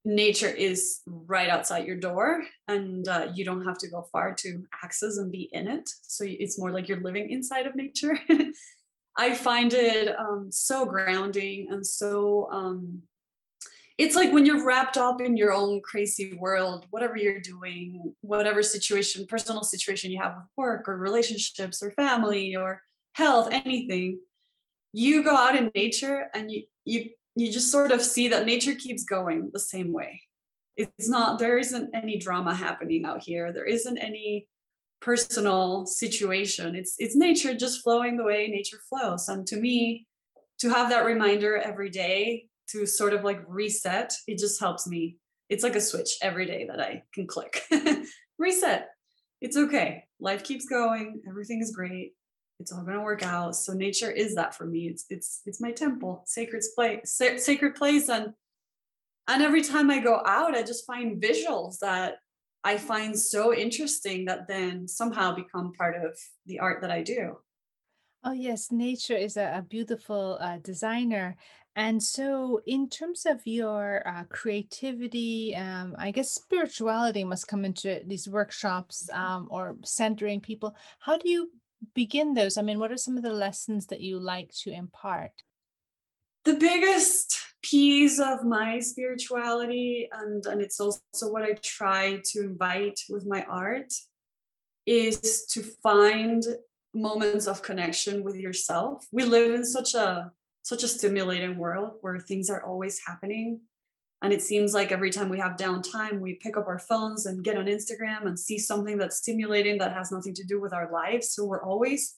nature 0.05 0.49
is 0.49 1.01
right 1.07 1.51
outside 1.51 1.87
your 1.87 1.97
door 1.97 2.43
and 2.69 3.07
uh, 3.07 3.29
you 3.35 3.45
don't 3.45 3.65
have 3.67 3.79
to 3.79 3.89
go 3.89 4.07
far 4.11 4.35
to 4.35 4.63
access 4.83 5.19
and 5.19 5.31
be 5.31 5.49
in 5.53 5.69
it. 5.69 5.89
So 6.03 6.25
it's 6.27 6.59
more 6.59 6.71
like 6.71 6.89
you're 6.89 7.03
living 7.03 7.31
inside 7.31 7.67
of 7.67 7.77
nature. 7.77 8.19
I 9.19 9.35
find 9.35 9.75
it 9.75 10.19
um, 10.19 10.49
so 10.51 10.87
grounding 10.87 11.69
and 11.71 11.87
so 11.87 12.49
um, 12.51 13.03
it's 14.01 14.17
like 14.17 14.33
when 14.33 14.47
you're 14.47 14.65
wrapped 14.65 14.97
up 14.97 15.21
in 15.21 15.37
your 15.37 15.53
own 15.53 15.83
crazy 15.83 16.33
world, 16.33 16.87
whatever 16.89 17.19
you're 17.19 17.39
doing, 17.39 18.15
whatever 18.23 18.63
situation, 18.63 19.27
personal 19.27 19.63
situation 19.63 20.11
you 20.11 20.19
have 20.23 20.37
with 20.37 20.47
work 20.57 20.89
or 20.89 20.97
relationships 20.97 21.83
or 21.83 21.91
family 21.91 22.57
or 22.57 22.81
health, 23.13 23.51
anything, 23.53 24.19
you 24.95 25.23
go 25.23 25.37
out 25.37 25.55
in 25.55 25.71
nature 25.75 26.29
and 26.35 26.51
you 26.51 26.63
you 26.87 27.11
you 27.37 27.53
just 27.53 27.71
sort 27.71 27.93
of 27.93 28.01
see 28.01 28.29
that 28.29 28.47
nature 28.47 28.75
keeps 28.75 29.05
going 29.05 29.51
the 29.53 29.61
same 29.61 29.93
way. 29.93 30.23
it's 30.79 31.09
not 31.09 31.39
there 31.39 31.59
isn't 31.59 31.91
any 31.95 32.17
drama 32.17 32.55
happening 32.55 33.05
out 33.05 33.23
here. 33.23 33.53
There 33.53 33.67
isn't 33.67 33.99
any 33.99 34.49
personal 35.03 35.85
situation. 35.85 36.75
It's 36.75 36.95
it's 36.99 37.17
nature 37.17 37.53
just 37.55 37.83
flowing 37.83 38.17
the 38.17 38.25
way 38.25 38.49
nature 38.49 38.81
flows. 38.89 39.29
And 39.29 39.47
to 39.49 39.57
me 39.61 40.07
to 40.61 40.71
have 40.71 40.89
that 40.89 41.05
reminder 41.05 41.59
every 41.59 41.91
day 41.91 42.50
to 42.73 42.87
sort 42.87 43.13
of 43.13 43.25
like 43.25 43.43
reset 43.47 44.13
it 44.27 44.39
just 44.39 44.61
helps 44.61 44.87
me. 44.87 45.17
It's 45.49 45.65
like 45.65 45.77
a 45.77 45.81
switch 45.81 46.17
every 46.23 46.47
day 46.47 46.67
that 46.69 46.81
i 46.81 47.03
can 47.13 47.27
click. 47.27 47.63
Reset. 48.39 48.89
It's 49.41 49.57
okay. 49.57 50.05
Life 50.21 50.45
keeps 50.45 50.67
going. 50.67 51.23
Everything 51.29 51.61
is 51.61 51.73
great. 51.73 52.13
It's 52.59 52.73
all 52.73 52.83
going 52.83 52.97
to 52.97 53.03
work 53.03 53.23
out. 53.23 53.57
So 53.57 53.73
nature 53.73 54.11
is 54.11 54.35
that 54.35 54.55
for 54.55 54.67
me. 54.67 54.89
It's 54.89 55.07
it's 55.11 55.43
it's 55.47 55.61
my 55.61 55.73
temple 55.73 56.23
sacred 56.27 56.63
place 56.75 57.21
sacred 57.39 57.75
place. 57.75 58.09
And 58.09 58.35
and 59.31 59.43
every 59.43 59.63
time 59.63 59.91
i 59.91 59.99
go 59.99 60.21
out 60.27 60.57
i 60.57 60.63
just 60.63 60.87
find 60.87 61.23
visuals 61.23 61.79
that 61.79 62.17
i 62.65 62.77
find 62.77 63.19
so 63.19 63.55
interesting 63.55 64.25
that 64.25 64.49
then 64.49 64.89
somehow 64.89 65.35
become 65.35 65.73
part 65.73 65.95
of 66.05 66.19
the 66.47 66.59
art 66.59 66.83
that 66.83 66.91
i 66.91 67.03
do. 67.03 67.37
Oh, 68.23 68.33
yes, 68.33 68.71
nature 68.71 69.17
is 69.17 69.39
a, 69.39 69.51
a 69.57 69.63
beautiful 69.63 70.37
uh, 70.43 70.59
designer. 70.59 71.37
And 71.77 72.03
so, 72.03 72.61
in 72.67 72.89
terms 72.89 73.27
of 73.27 73.41
your 73.45 74.03
uh, 74.07 74.25
creativity, 74.25 75.55
um, 75.55 75.95
I 75.99 76.11
guess 76.11 76.33
spirituality 76.33 77.23
must 77.25 77.47
come 77.47 77.65
into 77.65 78.01
these 78.07 78.29
workshops 78.29 79.09
um, 79.13 79.47
or 79.51 79.77
centering 79.85 80.41
people. 80.41 80.75
How 80.99 81.17
do 81.17 81.31
you 81.31 81.51
begin 81.95 82.35
those? 82.35 82.59
I 82.59 82.63
mean, 82.63 82.81
what 82.81 82.91
are 82.91 82.97
some 82.97 83.17
of 83.17 83.23
the 83.23 83.33
lessons 83.33 83.87
that 83.87 84.01
you 84.01 84.19
like 84.19 84.53
to 84.63 84.73
impart? 84.73 85.31
the 86.45 86.55
biggest 86.55 87.39
piece 87.63 88.19
of 88.19 88.45
my 88.45 88.81
spirituality 88.81 90.09
and 90.13 90.47
and 90.47 90.63
it's 90.63 90.81
also 90.81 91.31
what 91.31 91.43
i 91.43 91.53
try 91.63 92.21
to 92.25 92.41
invite 92.41 92.99
with 93.11 93.27
my 93.27 93.45
art 93.45 93.93
is 94.87 95.47
to 95.51 95.63
find 95.83 96.45
moments 96.95 97.47
of 97.47 97.63
connection 97.63 98.25
with 98.25 98.37
yourself 98.37 99.07
we 99.13 99.25
live 99.25 99.55
in 99.55 99.65
such 99.65 99.95
a 99.95 100.31
such 100.63 100.83
a 100.83 100.89
stimulating 100.89 101.57
world 101.57 101.93
where 102.01 102.19
things 102.19 102.51
are 102.51 102.65
always 102.65 103.01
happening. 103.07 103.61
And 104.23 104.33
it 104.33 104.43
seems 104.43 104.75
like 104.75 104.93
every 104.93 105.11
time 105.11 105.31
we 105.31 105.39
have 105.39 105.57
downtime 105.57 106.21
we 106.21 106.35
pick 106.35 106.57
up 106.57 106.69
our 106.69 106.79
phones 106.79 107.25
and 107.25 107.43
get 107.43 107.57
on 107.57 107.65
instagram 107.65 108.27
and 108.27 108.39
see 108.39 108.59
something 108.59 108.99
that's 108.99 109.17
stimulating 109.17 109.79
that 109.79 109.95
has 109.95 110.13
nothing 110.13 110.35
to 110.35 110.45
do 110.45 110.61
with 110.61 110.75
our 110.75 110.93
lives. 110.93 111.33
So 111.33 111.45
we're 111.45 111.65
always 111.65 112.17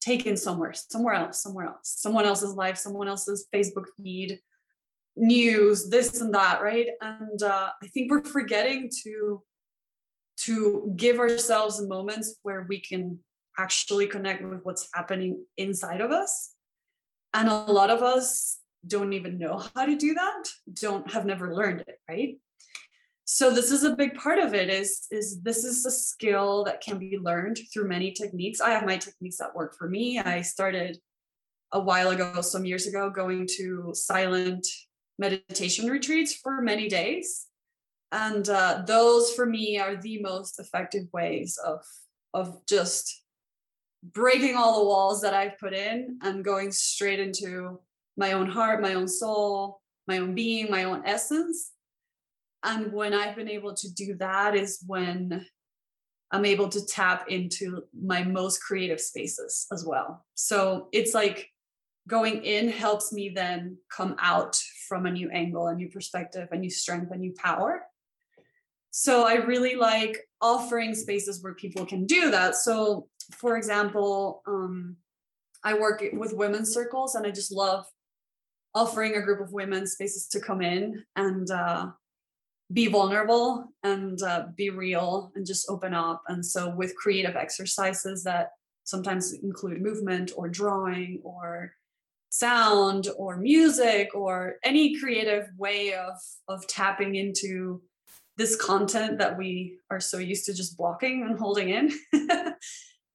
taken 0.00 0.36
somewhere 0.36 0.72
somewhere 0.72 1.14
else 1.14 1.42
somewhere 1.42 1.66
else 1.66 1.94
someone 1.98 2.24
else's 2.24 2.54
life 2.54 2.78
someone 2.78 3.06
else's 3.06 3.46
facebook 3.54 3.84
feed 3.98 4.38
news 5.14 5.90
this 5.90 6.22
and 6.22 6.32
that 6.32 6.62
right? 6.62 6.86
And 7.02 7.42
uh, 7.42 7.68
i 7.82 7.86
think 7.88 8.10
we're 8.10 8.24
forgetting 8.24 8.90
to 9.02 9.42
to 10.44 10.92
give 10.96 11.18
ourselves 11.18 11.86
moments 11.86 12.36
where 12.42 12.64
we 12.68 12.80
can 12.80 13.18
actually 13.58 14.06
connect 14.06 14.42
with 14.42 14.60
what's 14.62 14.88
happening 14.94 15.44
inside 15.58 16.00
of 16.00 16.10
us. 16.10 16.54
And 17.32 17.48
a 17.48 17.54
lot 17.54 17.90
of 17.90 18.02
us 18.02 18.58
don't 18.86 19.12
even 19.12 19.38
know 19.38 19.62
how 19.74 19.86
to 19.86 19.96
do 19.96 20.14
that, 20.14 20.44
don't 20.74 21.10
have 21.10 21.26
never 21.26 21.54
learned 21.54 21.80
it, 21.80 21.98
right? 22.08 22.38
So 23.24 23.52
this 23.52 23.70
is 23.70 23.84
a 23.84 23.94
big 23.94 24.14
part 24.14 24.40
of 24.40 24.54
it 24.54 24.68
is 24.68 25.06
is 25.12 25.40
this 25.42 25.62
is 25.62 25.86
a 25.86 25.90
skill 25.90 26.64
that 26.64 26.80
can 26.80 26.98
be 26.98 27.16
learned 27.16 27.60
through 27.72 27.86
many 27.86 28.10
techniques. 28.10 28.60
I 28.60 28.70
have 28.70 28.84
my 28.84 28.96
techniques 28.96 29.36
that 29.36 29.54
work 29.54 29.76
for 29.76 29.88
me. 29.88 30.18
I 30.18 30.42
started 30.42 30.98
a 31.72 31.78
while 31.78 32.10
ago, 32.10 32.40
some 32.40 32.64
years 32.64 32.88
ago, 32.88 33.08
going 33.08 33.46
to 33.58 33.92
silent 33.94 34.66
meditation 35.20 35.88
retreats 35.88 36.34
for 36.34 36.60
many 36.60 36.88
days. 36.88 37.46
And 38.10 38.48
uh, 38.48 38.82
those 38.86 39.32
for 39.32 39.46
me 39.46 39.78
are 39.78 39.94
the 39.94 40.20
most 40.20 40.58
effective 40.58 41.04
ways 41.12 41.58
of, 41.64 41.84
of 42.34 42.66
just 42.66 43.22
breaking 44.02 44.56
all 44.56 44.80
the 44.80 44.86
walls 44.86 45.20
that 45.22 45.34
I've 45.34 45.58
put 45.58 45.74
in 45.74 46.18
and 46.22 46.44
going 46.44 46.72
straight 46.72 47.20
into 47.20 47.80
my 48.16 48.32
own 48.32 48.48
heart, 48.48 48.82
my 48.82 48.94
own 48.94 49.08
soul, 49.08 49.80
my 50.06 50.18
own 50.18 50.34
being, 50.34 50.70
my 50.70 50.84
own 50.84 51.02
essence. 51.04 51.72
And 52.64 52.92
when 52.92 53.14
I've 53.14 53.36
been 53.36 53.48
able 53.48 53.74
to 53.74 53.92
do 53.92 54.14
that 54.16 54.54
is 54.54 54.82
when 54.86 55.46
I'm 56.30 56.44
able 56.44 56.68
to 56.68 56.86
tap 56.86 57.26
into 57.28 57.84
my 57.98 58.22
most 58.22 58.62
creative 58.62 59.00
spaces 59.00 59.66
as 59.72 59.84
well. 59.84 60.24
So 60.34 60.88
it's 60.92 61.14
like 61.14 61.48
going 62.08 62.44
in 62.44 62.68
helps 62.68 63.12
me 63.12 63.30
then 63.30 63.76
come 63.94 64.16
out 64.18 64.60
from 64.88 65.06
a 65.06 65.10
new 65.10 65.30
angle, 65.30 65.68
a 65.68 65.74
new 65.74 65.88
perspective, 65.88 66.48
a 66.52 66.56
new 66.56 66.70
strength, 66.70 67.10
a 67.12 67.16
new 67.16 67.32
power. 67.32 67.82
So 68.90 69.26
I 69.26 69.34
really 69.34 69.76
like 69.76 70.18
offering 70.40 70.94
spaces 70.94 71.42
where 71.42 71.54
people 71.54 71.86
can 71.86 72.06
do 72.06 72.30
that. 72.30 72.56
So 72.56 73.06
for 73.34 73.56
example, 73.56 74.42
um, 74.46 74.96
I 75.64 75.74
work 75.74 76.02
with 76.12 76.32
women's 76.32 76.72
circles 76.72 77.14
and 77.14 77.26
I 77.26 77.30
just 77.30 77.52
love 77.52 77.86
offering 78.74 79.16
a 79.16 79.22
group 79.22 79.40
of 79.40 79.52
women 79.52 79.86
spaces 79.86 80.26
to 80.28 80.40
come 80.40 80.62
in 80.62 81.04
and 81.16 81.50
uh, 81.50 81.88
be 82.72 82.86
vulnerable 82.86 83.66
and 83.82 84.22
uh, 84.22 84.46
be 84.56 84.70
real 84.70 85.32
and 85.34 85.44
just 85.46 85.68
open 85.68 85.92
up. 85.92 86.22
And 86.28 86.44
so, 86.44 86.70
with 86.70 86.96
creative 86.96 87.36
exercises 87.36 88.22
that 88.24 88.50
sometimes 88.84 89.32
include 89.32 89.82
movement 89.82 90.32
or 90.36 90.48
drawing 90.48 91.20
or 91.24 91.72
sound 92.30 93.08
or 93.16 93.36
music 93.36 94.14
or 94.14 94.54
any 94.64 94.98
creative 94.98 95.48
way 95.58 95.94
of 95.94 96.14
of 96.48 96.66
tapping 96.68 97.16
into 97.16 97.82
this 98.36 98.56
content 98.56 99.18
that 99.18 99.36
we 99.36 99.78
are 99.90 100.00
so 100.00 100.18
used 100.18 100.46
to 100.46 100.54
just 100.54 100.76
blocking 100.76 101.22
and 101.22 101.38
holding 101.38 101.70
in 101.70 101.92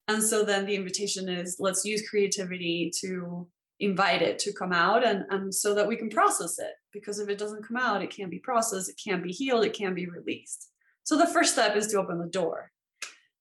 And 0.08 0.22
so 0.22 0.44
then 0.44 0.66
the 0.66 0.76
invitation 0.76 1.30
is 1.30 1.58
let's 1.60 1.86
use 1.86 2.08
creativity 2.08 2.92
to 3.02 3.48
invite 3.80 4.22
it 4.22 4.40
to 4.40 4.54
come 4.54 4.72
out 4.72 5.06
and, 5.06 5.26
and 5.30 5.54
so 5.54 5.74
that 5.74 5.88
we 5.88 5.96
can 5.96 6.10
process 6.10 6.60
it. 6.60 6.74
Because 6.94 7.20
if 7.20 7.28
it 7.28 7.38
doesn't 7.38 7.68
come 7.68 7.78
out, 7.78 8.02
it 8.02 8.10
can't 8.10 8.32
be 8.32 8.40
processed, 8.40 8.90
it 8.90 9.00
can't 9.04 9.24
be 9.24 9.32
healed, 9.32 9.66
it 9.66 9.74
can't 9.74 9.96
be 9.96 10.08
released. 10.08 10.70
So 11.04 11.18
the 11.18 11.28
first 11.28 11.54
step 11.54 11.76
is 11.76 11.88
to 11.88 12.00
open 12.00 12.20
the 12.20 12.28
door. 12.28 12.72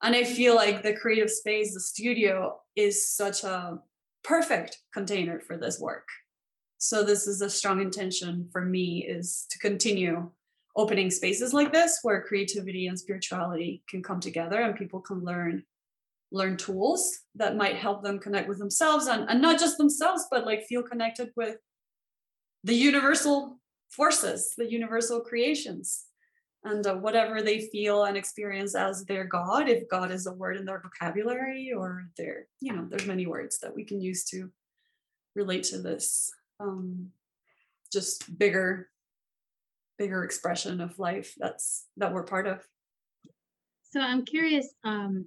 And 0.02 0.14
I 0.14 0.24
feel 0.24 0.54
like 0.54 0.82
the 0.82 0.94
creative 0.94 1.30
space, 1.30 1.72
the 1.72 1.80
studio, 1.80 2.60
is 2.76 3.08
such 3.08 3.44
a 3.44 3.78
perfect 4.22 4.78
container 4.92 5.40
for 5.40 5.56
this 5.56 5.78
work. 5.78 6.08
So 6.78 7.02
this 7.02 7.26
is 7.26 7.40
a 7.40 7.48
strong 7.48 7.80
intention 7.80 8.48
for 8.52 8.62
me 8.62 9.06
is 9.08 9.46
to 9.50 9.58
continue 9.58 10.30
opening 10.76 11.10
spaces 11.10 11.54
like 11.54 11.72
this 11.72 12.00
where 12.02 12.22
creativity 12.22 12.88
and 12.88 12.98
spirituality 12.98 13.82
can 13.88 14.02
come 14.02 14.20
together 14.20 14.60
and 14.60 14.76
people 14.76 15.00
can 15.00 15.24
learn 15.24 15.62
learn 16.34 16.56
tools 16.56 17.20
that 17.36 17.56
might 17.56 17.76
help 17.76 18.02
them 18.02 18.18
connect 18.18 18.48
with 18.48 18.58
themselves 18.58 19.06
and, 19.06 19.30
and 19.30 19.40
not 19.40 19.58
just 19.58 19.78
themselves, 19.78 20.26
but 20.30 20.44
like 20.44 20.64
feel 20.64 20.82
connected 20.82 21.30
with 21.36 21.56
the 22.64 22.74
universal 22.74 23.60
forces, 23.88 24.52
the 24.58 24.68
universal 24.70 25.20
creations, 25.20 26.06
and 26.64 26.86
uh, 26.86 26.94
whatever 26.94 27.40
they 27.40 27.60
feel 27.60 28.04
and 28.04 28.16
experience 28.16 28.74
as 28.74 29.04
their 29.04 29.24
God, 29.24 29.68
if 29.68 29.88
God 29.88 30.10
is 30.10 30.26
a 30.26 30.32
word 30.32 30.56
in 30.56 30.64
their 30.64 30.80
vocabulary 30.80 31.72
or 31.72 32.08
their, 32.18 32.48
you 32.60 32.72
know, 32.72 32.84
there's 32.88 33.06
many 33.06 33.26
words 33.26 33.60
that 33.60 33.74
we 33.74 33.84
can 33.84 34.00
use 34.00 34.24
to 34.24 34.50
relate 35.36 35.62
to 35.64 35.78
this 35.80 36.32
um, 36.58 37.10
just 37.92 38.36
bigger, 38.38 38.88
bigger 39.98 40.24
expression 40.24 40.80
of 40.80 40.98
life 40.98 41.32
that's 41.38 41.86
that 41.96 42.12
we're 42.12 42.24
part 42.24 42.48
of. 42.48 42.66
So 43.92 44.00
I'm 44.00 44.24
curious, 44.24 44.66
um, 44.82 45.26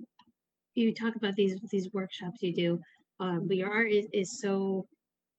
you 0.77 0.93
talk 0.93 1.15
about 1.15 1.36
these 1.36 1.60
these 1.72 1.89
workshops 1.93 2.41
you 2.41 2.53
do, 2.53 2.79
um, 3.19 3.48
but 3.48 3.57
your 3.57 3.72
art 3.72 3.91
is, 3.91 4.07
is 4.13 4.39
so 4.39 4.86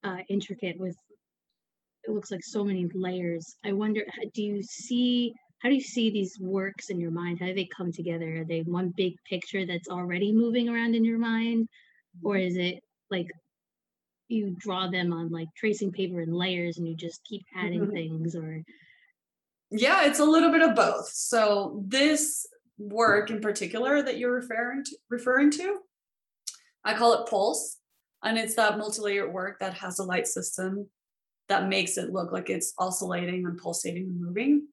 uh, 0.04 0.18
intricate 0.28 0.78
with 0.78 0.96
it 2.04 2.12
looks 2.12 2.30
like 2.30 2.44
so 2.44 2.64
many 2.64 2.88
layers. 2.94 3.56
I 3.64 3.72
wonder, 3.72 4.02
do 4.34 4.42
you 4.42 4.62
see 4.62 5.32
how 5.60 5.68
do 5.68 5.74
you 5.74 5.80
see 5.80 6.10
these 6.10 6.38
works 6.40 6.88
in 6.88 7.00
your 7.00 7.10
mind? 7.10 7.40
How 7.40 7.46
do 7.46 7.54
they 7.54 7.68
come 7.76 7.92
together? 7.92 8.40
Are 8.40 8.44
they 8.44 8.60
one 8.60 8.92
big 8.96 9.14
picture 9.28 9.66
that's 9.66 9.88
already 9.88 10.32
moving 10.32 10.68
around 10.68 10.94
in 10.94 11.04
your 11.04 11.18
mind, 11.18 11.68
or 12.22 12.36
is 12.36 12.56
it 12.56 12.80
like 13.10 13.28
you 14.28 14.54
draw 14.58 14.88
them 14.88 15.12
on 15.12 15.30
like 15.30 15.48
tracing 15.56 15.90
paper 15.90 16.20
and 16.20 16.34
layers 16.34 16.78
and 16.78 16.86
you 16.86 16.94
just 16.94 17.24
keep 17.24 17.44
adding 17.56 17.80
mm-hmm. 17.80 17.92
things 17.92 18.36
or 18.36 18.62
yeah 19.70 20.06
it's 20.06 20.18
a 20.18 20.24
little 20.24 20.50
bit 20.50 20.62
of 20.62 20.74
both 20.74 21.08
so 21.08 21.82
this 21.86 22.46
work 22.78 23.30
in 23.30 23.40
particular 23.40 24.02
that 24.02 24.18
you're 24.18 24.34
referring 24.34 24.84
to 24.84 24.96
referring 25.10 25.50
to. 25.52 25.78
I 26.84 26.94
call 26.94 27.14
it 27.14 27.28
pulse 27.28 27.78
and 28.22 28.38
it's 28.38 28.54
that 28.56 28.78
multi-layered 28.78 29.32
work 29.32 29.58
that 29.60 29.74
has 29.74 29.98
a 29.98 30.04
light 30.04 30.26
system 30.26 30.88
that 31.48 31.68
makes 31.68 31.96
it 31.96 32.12
look 32.12 32.32
like 32.32 32.50
it's 32.50 32.74
oscillating 32.78 33.46
and 33.46 33.58
pulsating 33.58 34.04
and 34.04 34.20
moving. 34.20 34.68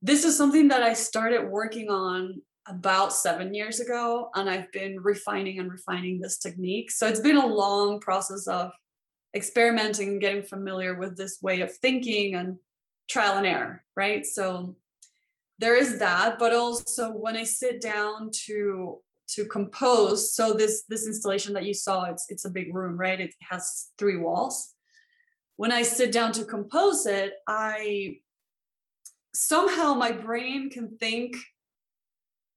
This 0.00 0.24
is 0.24 0.36
something 0.36 0.68
that 0.68 0.82
i 0.82 0.92
started 0.92 1.48
working 1.48 1.90
on 1.90 2.40
about 2.66 3.12
seven 3.12 3.54
years 3.54 3.80
ago 3.80 4.28
and 4.34 4.48
i've 4.50 4.70
been 4.72 5.00
refining 5.00 5.58
and 5.58 5.70
refining 5.70 6.20
this 6.20 6.38
technique. 6.38 6.90
So 6.90 7.06
it's 7.06 7.20
been 7.20 7.36
a 7.36 7.46
long 7.46 8.00
process 8.00 8.46
of 8.46 8.72
experimenting 9.34 10.08
and 10.08 10.20
getting 10.20 10.42
familiar 10.42 10.94
with 10.94 11.16
this 11.16 11.38
way 11.42 11.60
of 11.60 11.74
thinking 11.76 12.34
and 12.34 12.56
trial 13.08 13.36
and 13.36 13.46
error 13.46 13.84
right? 13.98 14.24
So 14.24 14.76
there 15.58 15.76
is 15.76 15.98
that 15.98 16.38
but 16.38 16.54
also 16.54 17.10
when 17.10 17.36
i 17.36 17.44
sit 17.44 17.80
down 17.80 18.30
to 18.32 19.00
to 19.28 19.44
compose 19.44 20.34
so 20.34 20.54
this 20.54 20.84
this 20.88 21.06
installation 21.06 21.52
that 21.52 21.66
you 21.66 21.74
saw 21.74 22.04
it's 22.04 22.26
it's 22.30 22.44
a 22.46 22.50
big 22.50 22.74
room 22.74 22.96
right? 22.96 23.20
It 23.20 23.34
has 23.40 23.90
three 23.98 24.16
walls. 24.16 24.74
When 25.56 25.70
i 25.70 25.82
sit 25.82 26.12
down 26.12 26.32
to 26.32 26.44
compose 26.44 27.06
it 27.06 27.34
i 27.46 28.16
somehow 29.34 29.94
my 29.94 30.12
brain 30.12 30.70
can 30.70 30.96
think 30.96 31.36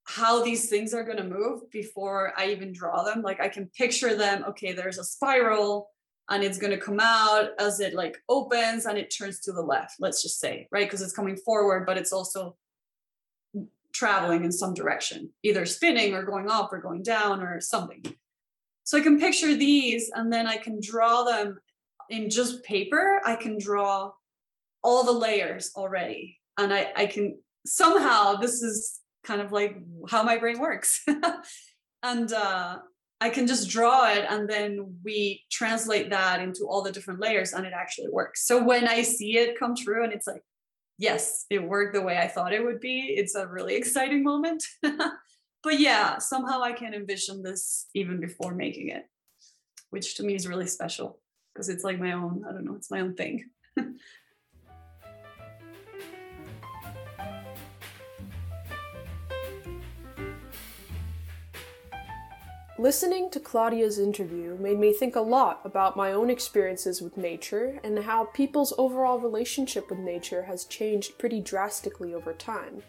how 0.04 0.42
these 0.42 0.68
things 0.68 0.92
are 0.94 1.04
going 1.04 1.18
to 1.18 1.24
move 1.24 1.70
before 1.70 2.32
i 2.38 2.46
even 2.46 2.72
draw 2.72 3.02
them. 3.02 3.22
Like 3.22 3.40
i 3.40 3.48
can 3.48 3.66
picture 3.76 4.16
them 4.16 4.44
okay 4.48 4.72
there's 4.72 4.98
a 4.98 5.04
spiral 5.04 5.90
and 6.30 6.42
it's 6.42 6.58
going 6.58 6.70
to 6.70 6.78
come 6.78 7.00
out 7.00 7.50
as 7.58 7.80
it 7.80 7.92
like 7.92 8.16
opens 8.28 8.86
and 8.86 8.96
it 8.96 9.14
turns 9.16 9.40
to 9.40 9.52
the 9.52 9.60
left 9.60 9.96
let's 10.00 10.22
just 10.22 10.40
say 10.40 10.68
right? 10.72 10.86
Because 10.86 11.02
it's 11.02 11.12
coming 11.12 11.36
forward 11.36 11.84
but 11.84 11.98
it's 11.98 12.12
also 12.12 12.56
traveling 13.92 14.44
in 14.44 14.52
some 14.52 14.74
direction, 14.74 15.30
either 15.42 15.66
spinning 15.66 16.14
or 16.14 16.22
going 16.22 16.50
up 16.50 16.72
or 16.72 16.80
going 16.80 17.02
down 17.02 17.42
or 17.42 17.60
something. 17.60 18.02
So 18.84 18.98
I 18.98 19.00
can 19.00 19.20
picture 19.20 19.54
these 19.54 20.10
and 20.14 20.32
then 20.32 20.46
I 20.46 20.56
can 20.56 20.80
draw 20.80 21.24
them 21.24 21.58
in 22.10 22.30
just 22.30 22.64
paper. 22.64 23.20
I 23.24 23.36
can 23.36 23.58
draw 23.58 24.12
all 24.82 25.04
the 25.04 25.12
layers 25.12 25.72
already. 25.76 26.38
And 26.58 26.72
I, 26.72 26.92
I 26.96 27.06
can 27.06 27.38
somehow, 27.64 28.36
this 28.36 28.62
is 28.62 29.00
kind 29.24 29.40
of 29.40 29.52
like 29.52 29.76
how 30.08 30.22
my 30.22 30.38
brain 30.38 30.58
works. 30.58 31.04
and 32.02 32.32
uh, 32.32 32.78
I 33.20 33.30
can 33.30 33.46
just 33.46 33.70
draw 33.70 34.10
it 34.10 34.26
and 34.28 34.48
then 34.48 34.96
we 35.04 35.44
translate 35.50 36.10
that 36.10 36.40
into 36.40 36.64
all 36.64 36.82
the 36.82 36.90
different 36.90 37.20
layers 37.20 37.52
and 37.52 37.64
it 37.64 37.72
actually 37.72 38.08
works. 38.10 38.44
So 38.46 38.62
when 38.62 38.88
I 38.88 39.02
see 39.02 39.38
it 39.38 39.58
come 39.58 39.76
true 39.76 40.02
and 40.02 40.12
it's 40.12 40.26
like, 40.26 40.42
yes, 41.02 41.46
it 41.50 41.62
worked 41.62 41.94
the 41.94 42.00
way 42.00 42.16
I 42.16 42.28
thought 42.28 42.52
it 42.52 42.64
would 42.64 42.80
be. 42.80 43.14
It's 43.16 43.34
a 43.34 43.46
really 43.46 43.74
exciting 43.82 44.22
moment. 44.22 44.64
but 44.82 45.80
yeah, 45.80 46.18
somehow 46.18 46.62
I 46.62 46.72
can 46.72 46.94
envision 46.94 47.42
this 47.42 47.86
even 47.94 48.20
before 48.20 48.54
making 48.54 48.88
it, 48.88 49.04
which 49.90 50.16
to 50.16 50.22
me 50.22 50.34
is 50.34 50.46
really 50.46 50.68
special 50.68 51.18
because 51.52 51.68
it's 51.68 51.84
like 51.84 51.98
my 51.98 52.12
own, 52.12 52.44
I 52.48 52.52
don't 52.52 52.64
know, 52.64 52.76
it's 52.76 52.90
my 52.90 53.00
own 53.00 53.14
thing. 53.14 53.44
Listening 62.78 63.28
to 63.30 63.38
Claudia's 63.38 63.98
interview 63.98 64.56
made 64.56 64.78
me 64.78 64.94
think 64.94 65.14
a 65.14 65.20
lot 65.20 65.60
about 65.62 65.94
my 65.94 66.12
own 66.12 66.30
experiences 66.30 67.02
with 67.02 67.18
nature 67.18 67.78
and 67.84 67.98
how 67.98 68.24
people's 68.24 68.72
overall 68.78 69.18
relationship 69.18 69.90
with 69.90 69.98
nature 69.98 70.44
has 70.44 70.64
changed 70.64 71.18
pretty 71.18 71.38
drastically 71.38 72.14
over 72.14 72.32
time. 72.32 72.82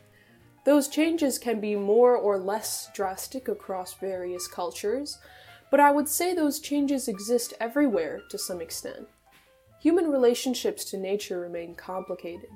Those 0.65 0.87
changes 0.87 1.37
can 1.37 1.59
be 1.59 1.75
more 1.75 2.15
or 2.15 2.37
less 2.37 2.89
drastic 2.93 3.49
across 3.49 3.93
various 3.95 4.47
cultures, 4.47 5.17
but 5.69 5.81
I 5.81 5.91
would 5.91 6.07
say 6.07 6.33
those 6.33 6.61
changes 6.61 7.09
exist 7.09 7.53
everywhere 7.59 8.21
to 8.29 8.37
some 8.37 8.61
extent. 8.61 9.05
Human 9.81 10.09
relationships 10.09 10.85
to 10.85 10.97
nature 10.97 11.41
remain 11.41 11.75
complicated. 11.75 12.51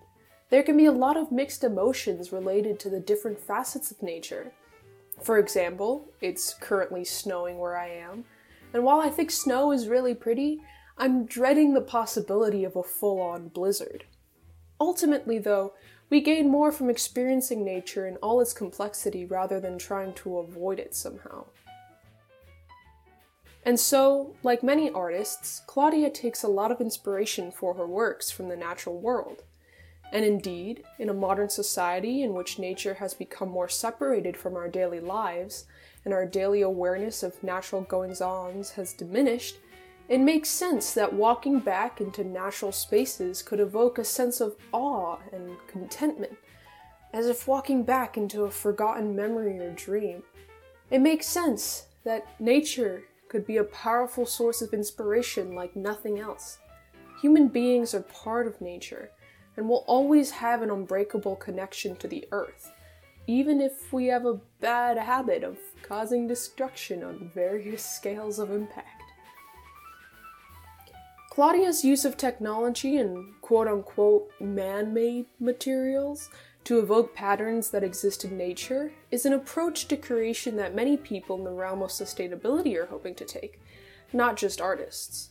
There 0.50 0.64
can 0.64 0.78
be 0.78 0.86
a 0.86 0.94
lot 0.94 1.18
of 1.18 1.34
mixed 1.34 1.66
emotions 1.66 2.32
related 2.32 2.80
to 2.80 2.90
the 2.90 3.02
different 3.02 3.38
facets 3.38 3.92
of 3.92 4.02
nature 4.02 4.54
for 5.22 5.38
example, 5.38 6.10
it's 6.22 6.54
currently 6.54 7.04
snowing 7.04 7.58
where 7.58 7.78
I 7.78 7.90
am, 7.90 8.26
and 8.74 8.84
while 8.84 9.00
I 9.00 9.10
think 9.10 9.32
snow 9.32 9.72
is 9.72 9.88
really 9.88 10.14
pretty, 10.14 10.62
I'm 10.98 11.26
dreading 11.26 11.74
the 11.74 11.82
possibility 11.82 12.64
of 12.64 12.76
a 12.76 12.84
full 12.84 13.22
on 13.22 13.50
blizzard. 13.50 14.06
Ultimately, 14.80 15.40
though, 15.40 15.74
we 16.10 16.22
gain 16.22 16.50
more 16.50 16.72
from 16.72 16.90
experiencing 16.90 17.66
nature 17.66 18.08
in 18.08 18.18
all 18.18 18.40
its 18.40 18.54
complexity 18.54 19.26
rather 19.26 19.60
than 19.60 19.78
trying 19.78 20.14
to 20.14 20.38
avoid 20.38 20.80
it 20.80 20.96
somehow. 20.96 21.46
And 23.66 23.80
so, 23.80 24.36
like 24.44 24.64
many 24.64 24.90
artists, 24.90 25.62
Claudia 25.68 26.10
takes 26.10 26.44
a 26.44 26.48
lot 26.48 26.72
of 26.72 26.80
inspiration 26.80 27.52
for 27.52 27.74
her 27.74 27.86
works 27.86 28.32
from 28.32 28.48
the 28.48 28.56
natural 28.56 29.00
world. 29.00 29.44
And 30.12 30.24
indeed, 30.24 30.84
in 31.00 31.10
a 31.10 31.14
modern 31.14 31.50
society 31.50 32.24
in 32.24 32.34
which 32.34 32.60
nature 32.60 32.94
has 32.96 33.14
become 33.14 33.50
more 33.50 33.68
separated 33.68 34.38
from 34.38 34.56
our 34.56 34.70
daily 34.70 35.00
lives, 35.00 35.66
and 36.06 36.14
our 36.14 36.26
daily 36.26 36.62
awareness 36.62 37.24
of 37.24 37.44
natural 37.44 37.82
goings 37.82 38.22
ons 38.22 38.72
has 38.72 38.94
diminished, 38.94 39.58
it 40.08 40.20
makes 40.20 40.48
sense 40.48 40.94
that 40.94 41.12
walking 41.12 41.60
back 41.60 42.00
into 42.00 42.24
natural 42.24 42.72
spaces 42.72 43.42
could 43.42 43.60
evoke 43.60 43.98
a 43.98 44.06
sense 44.06 44.40
of 44.40 44.56
awe 44.72 45.18
and 45.34 45.58
contentment, 45.68 46.38
as 47.12 47.28
if 47.28 47.48
walking 47.48 47.84
back 47.84 48.16
into 48.16 48.44
a 48.44 48.52
forgotten 48.52 49.14
memory 49.14 49.60
or 49.60 49.72
dream. 49.72 50.24
It 50.90 51.00
makes 51.00 51.28
sense 51.28 51.88
that 52.06 52.40
nature 52.40 53.04
could 53.28 53.46
be 53.46 53.58
a 53.58 53.66
powerful 53.66 54.26
source 54.26 54.62
of 54.62 54.74
inspiration 54.74 55.54
like 55.54 55.76
nothing 55.76 56.20
else. 56.20 56.60
Human 57.22 57.50
beings 57.50 57.94
are 57.94 58.04
part 58.04 58.48
of 58.48 58.62
nature 58.62 59.12
and 59.58 59.68
will 59.68 59.84
always 59.88 60.32
have 60.32 60.62
an 60.62 60.70
unbreakable 60.70 61.36
connection 61.36 61.96
to 61.98 62.08
the 62.08 62.28
earth, 62.32 62.72
even 63.26 63.60
if 63.60 63.92
we 63.92 64.06
have 64.06 64.26
a 64.26 64.40
bad 64.62 64.98
habit 64.98 65.44
of 65.44 65.58
causing 65.82 66.28
destruction 66.28 67.04
on 67.04 67.32
various 67.34 67.84
scales 67.96 68.40
of 68.40 68.52
impact. 68.52 69.02
Claudia's 71.32 71.84
use 71.84 72.04
of 72.04 72.18
technology 72.18 72.98
and 72.98 73.40
quote 73.42 73.68
unquote 73.68 74.32
man 74.40 74.94
made 74.94 75.28
materials 75.40 76.30
to 76.64 76.80
evoke 76.80 77.14
patterns 77.14 77.70
that 77.70 77.84
exist 77.84 78.26
in 78.26 78.36
nature 78.36 78.92
is 79.12 79.26
an 79.26 79.34
approach 79.34 79.88
to 79.88 79.96
creation 79.96 80.56
that 80.58 80.76
many 80.76 80.98
people 80.98 81.38
in 81.38 81.44
the 81.44 81.52
realm 81.52 81.82
of 81.82 81.92
sustainability 81.92 82.76
are 82.76 82.88
hoping 82.88 83.16
to 83.16 83.24
take, 83.24 83.62
not 84.12 84.36
just 84.36 84.60
artists. 84.60 85.30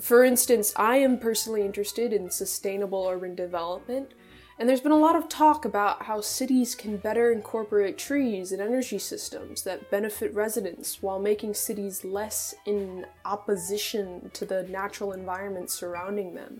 For 0.00 0.24
instance, 0.24 0.72
I 0.76 0.96
am 0.96 1.18
personally 1.18 1.62
interested 1.62 2.12
in 2.12 2.30
sustainable 2.30 3.06
urban 3.08 3.34
development, 3.34 4.12
and 4.58 4.68
there's 4.68 4.80
been 4.80 4.92
a 4.92 4.96
lot 4.96 5.16
of 5.16 5.28
talk 5.28 5.64
about 5.64 6.04
how 6.04 6.20
cities 6.20 6.74
can 6.74 6.96
better 6.98 7.32
incorporate 7.32 7.98
trees 7.98 8.52
and 8.52 8.62
energy 8.62 8.98
systems 8.98 9.62
that 9.62 9.90
benefit 9.90 10.32
residents 10.32 11.02
while 11.02 11.18
making 11.18 11.54
cities 11.54 12.04
less 12.04 12.54
in 12.64 13.04
opposition 13.24 14.30
to 14.32 14.44
the 14.44 14.62
natural 14.64 15.12
environment 15.12 15.70
surrounding 15.70 16.34
them. 16.34 16.58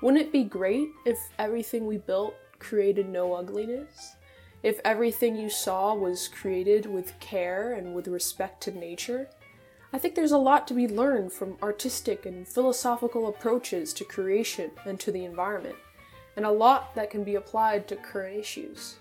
Wouldn't 0.00 0.22
it 0.22 0.32
be 0.32 0.44
great 0.44 0.90
if 1.04 1.18
everything 1.38 1.86
we 1.86 1.98
built 1.98 2.34
created 2.58 3.08
no 3.08 3.34
ugliness? 3.34 4.14
If 4.62 4.80
everything 4.84 5.36
you 5.36 5.50
saw 5.50 5.94
was 5.94 6.28
created 6.28 6.86
with 6.86 7.18
care 7.20 7.74
and 7.74 7.94
with 7.94 8.08
respect 8.08 8.62
to 8.62 8.72
nature? 8.72 9.28
I 9.92 9.98
think 9.98 10.14
there's 10.14 10.32
a 10.32 10.38
lot 10.38 10.68
to 10.68 10.74
be 10.74 10.86
learned 10.86 11.32
from 11.32 11.56
artistic 11.62 12.26
and 12.26 12.46
philosophical 12.46 13.26
approaches 13.26 13.94
to 13.94 14.04
creation 14.04 14.70
and 14.84 15.00
to 15.00 15.10
the 15.10 15.24
environment, 15.24 15.76
and 16.36 16.44
a 16.44 16.50
lot 16.50 16.94
that 16.94 17.10
can 17.10 17.24
be 17.24 17.36
applied 17.36 17.88
to 17.88 17.96
current 17.96 18.38
issues. 18.38 18.96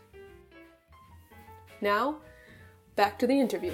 Now, 1.81 2.17
back 2.95 3.19
to 3.19 3.27
the 3.27 3.37
interview. 3.37 3.73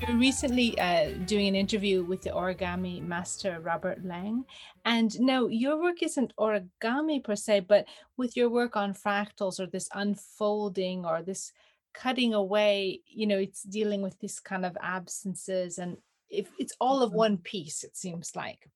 You're 0.00 0.16
recently 0.16 0.76
uh, 0.80 1.10
doing 1.26 1.46
an 1.46 1.54
interview 1.54 2.02
with 2.02 2.22
the 2.22 2.30
origami 2.30 3.06
master 3.06 3.60
Robert 3.60 4.04
Lang. 4.04 4.44
And 4.84 5.20
now 5.20 5.46
your 5.46 5.80
work 5.80 6.02
isn't 6.02 6.34
origami 6.36 7.22
per 7.22 7.36
se, 7.36 7.60
but 7.60 7.84
with 8.16 8.36
your 8.36 8.48
work 8.48 8.76
on 8.76 8.94
fractals 8.94 9.60
or 9.60 9.66
this 9.66 9.88
unfolding 9.94 11.04
or 11.06 11.22
this 11.22 11.52
cutting 11.94 12.34
away 12.34 13.00
you 13.06 13.26
know 13.26 13.38
it's 13.38 13.62
dealing 13.62 14.02
with 14.02 14.18
this 14.20 14.40
kind 14.40 14.64
of 14.64 14.76
absences 14.80 15.78
and 15.78 15.96
if 16.30 16.48
it's 16.58 16.74
all 16.80 17.02
of 17.02 17.10
mm-hmm. 17.10 17.18
one 17.18 17.36
piece 17.38 17.84
it 17.84 17.96
seems 17.96 18.34
like 18.34 18.68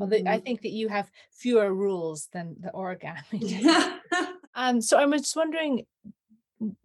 although 0.00 0.16
mm-hmm. 0.16 0.28
i 0.28 0.38
think 0.38 0.62
that 0.62 0.70
you 0.70 0.88
have 0.88 1.10
fewer 1.32 1.72
rules 1.72 2.28
than 2.32 2.56
the 2.60 2.70
origami 2.70 3.64
um 4.54 4.80
so 4.80 4.98
i'm 4.98 5.12
just 5.12 5.36
wondering 5.36 5.84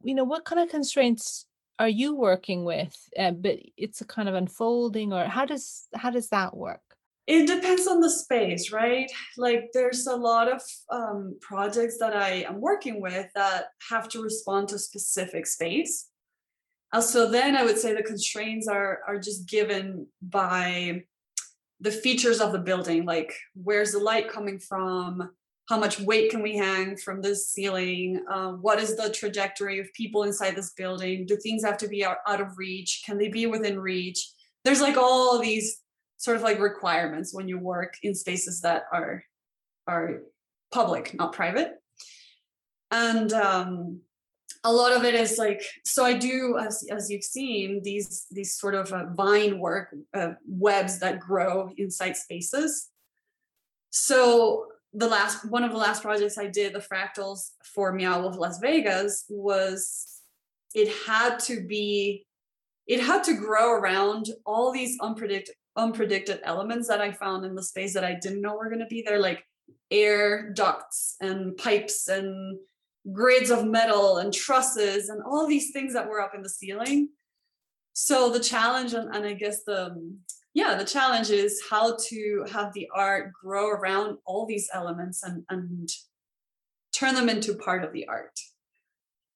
you 0.03 0.15
know 0.15 0.23
what 0.23 0.45
kind 0.45 0.61
of 0.61 0.69
constraints 0.69 1.45
are 1.77 1.89
you 1.89 2.15
working 2.15 2.65
with 2.65 2.95
uh, 3.17 3.31
but 3.31 3.57
it's 3.77 4.01
a 4.01 4.05
kind 4.05 4.27
of 4.27 4.35
unfolding 4.35 5.13
or 5.13 5.25
how 5.25 5.45
does 5.45 5.87
how 5.95 6.09
does 6.09 6.29
that 6.29 6.55
work 6.55 6.88
it 7.29 7.45
depends 7.45 7.85
on 7.87 8.01
the 8.01 8.09
space 8.09 8.71
right? 8.71 9.09
Like 9.37 9.69
there's 9.71 10.07
a 10.07 10.15
lot 10.15 10.51
of 10.51 10.61
um, 10.89 11.37
projects 11.39 11.97
that 11.99 12.15
i 12.15 12.43
am 12.49 12.59
working 12.59 12.99
with 13.01 13.27
that 13.35 13.65
have 13.89 14.09
to 14.09 14.23
respond 14.23 14.69
to 14.69 14.79
specific 14.79 15.45
space. 15.45 16.07
Uh, 16.91 17.01
so 17.01 17.29
then 17.29 17.55
i 17.55 17.63
would 17.63 17.77
say 17.77 17.93
the 17.93 18.11
constraints 18.11 18.67
are 18.67 19.01
are 19.07 19.19
just 19.19 19.47
given 19.47 20.07
by 20.21 21.03
the 21.79 21.91
features 21.91 22.41
of 22.41 22.51
the 22.51 22.65
building 22.69 23.05
like 23.05 23.31
where's 23.53 23.91
the 23.91 23.99
light 23.99 24.27
coming 24.27 24.59
from? 24.59 25.29
How 25.69 25.77
much 25.77 25.99
weight 25.99 26.31
can 26.31 26.41
we 26.41 26.57
hang 26.57 26.97
from 26.97 27.21
this 27.21 27.49
ceiling? 27.51 28.25
Uh, 28.27 28.53
what 28.53 28.79
is 28.79 28.97
the 28.97 29.11
trajectory 29.11 29.79
of 29.79 29.93
people 29.93 30.23
inside 30.23 30.55
this 30.55 30.71
building? 30.71 31.27
Do 31.27 31.37
things 31.37 31.63
have 31.63 31.77
to 31.77 31.87
be 31.87 32.03
out, 32.03 32.17
out 32.27 32.41
of 32.41 32.57
reach? 32.57 33.03
Can 33.05 33.19
they 33.19 33.27
be 33.27 33.45
within 33.45 33.79
reach? 33.79 34.19
There's 34.65 34.81
like 34.81 34.97
all 34.97 35.37
these 35.37 35.79
sort 36.19 36.35
of 36.37 36.43
like 36.43 36.59
requirements 36.59 37.33
when 37.33 37.47
you 37.47 37.57
work 37.57 37.95
in 38.03 38.13
spaces 38.13 38.61
that 38.61 38.83
are 38.93 39.23
are 39.87 40.21
public, 40.71 41.15
not 41.15 41.33
private. 41.33 41.71
and 42.91 43.33
um, 43.33 44.01
a 44.63 44.71
lot 44.71 44.91
of 44.91 45.05
it 45.05 45.15
is 45.15 45.37
like 45.37 45.61
so 45.85 46.03
i 46.03 46.13
do 46.13 46.57
as 46.59 46.83
as 46.91 47.09
you've 47.09 47.23
seen 47.23 47.81
these 47.83 48.25
these 48.29 48.53
sort 48.55 48.75
of 48.75 48.91
uh, 48.91 49.05
vine 49.13 49.57
work 49.59 49.95
uh, 50.13 50.31
webs 50.47 50.99
that 50.99 51.19
grow 51.19 51.71
inside 51.77 52.17
spaces 52.17 52.89
so 53.89 54.65
the 54.93 55.07
last 55.07 55.45
one 55.49 55.63
of 55.63 55.71
the 55.71 55.77
last 55.77 56.01
projects 56.01 56.37
i 56.37 56.47
did 56.47 56.73
the 56.73 56.87
fractals 56.91 57.51
for 57.63 57.93
Meow 57.93 58.21
Wolf 58.21 58.37
las 58.37 58.59
vegas 58.59 59.23
was 59.29 60.21
it 60.75 60.89
had 61.07 61.39
to 61.39 61.65
be 61.65 62.25
it 62.85 62.99
had 62.99 63.23
to 63.23 63.35
grow 63.35 63.71
around 63.71 64.29
all 64.45 64.71
these 64.71 64.99
unpredicted 64.99 65.51
unpredicted 65.79 66.39
elements 66.43 66.87
that 66.87 67.01
i 67.01 67.11
found 67.11 67.45
in 67.45 67.55
the 67.55 67.63
space 67.63 67.93
that 67.93 68.03
i 68.03 68.13
didn't 68.13 68.41
know 68.41 68.55
were 68.55 68.69
going 68.69 68.79
to 68.79 68.85
be 68.85 69.01
there 69.01 69.19
like 69.19 69.43
air 69.91 70.51
ducts 70.51 71.15
and 71.21 71.57
pipes 71.57 72.07
and 72.07 72.59
grids 73.11 73.49
of 73.49 73.65
metal 73.65 74.17
and 74.17 74.33
trusses 74.33 75.09
and 75.09 75.21
all 75.23 75.47
these 75.47 75.71
things 75.71 75.93
that 75.93 76.07
were 76.07 76.21
up 76.21 76.35
in 76.35 76.41
the 76.41 76.49
ceiling. 76.49 77.09
So 77.93 78.29
the 78.29 78.39
challenge 78.39 78.93
and, 78.93 79.13
and 79.13 79.25
I 79.25 79.33
guess 79.33 79.63
the 79.63 79.95
yeah, 80.53 80.75
the 80.75 80.85
challenge 80.85 81.29
is 81.29 81.61
how 81.69 81.95
to 82.07 82.45
have 82.51 82.73
the 82.73 82.89
art 82.93 83.31
grow 83.33 83.69
around 83.69 84.17
all 84.25 84.45
these 84.45 84.69
elements 84.73 85.23
and 85.23 85.43
and 85.49 85.89
turn 86.93 87.15
them 87.15 87.29
into 87.29 87.53
part 87.55 87.83
of 87.83 87.93
the 87.93 88.07
art. 88.07 88.39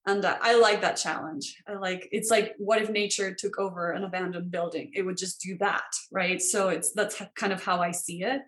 And 0.06 0.26
I 0.26 0.58
like 0.58 0.82
that 0.82 0.98
challenge. 0.98 1.62
I 1.66 1.74
like 1.74 2.10
it's 2.12 2.30
like 2.30 2.56
what 2.58 2.82
if 2.82 2.90
nature 2.90 3.34
took 3.34 3.58
over 3.58 3.92
an 3.92 4.04
abandoned 4.04 4.52
building? 4.52 4.92
It 4.94 5.04
would 5.04 5.18
just 5.18 5.40
do 5.42 5.58
that, 5.60 5.86
right? 6.12 6.42
So 6.42 6.70
it's 6.70 6.92
that's 6.92 7.22
kind 7.36 7.54
of 7.54 7.64
how 7.64 7.82
I 7.82 7.92
see 7.92 8.24
it 8.24 8.42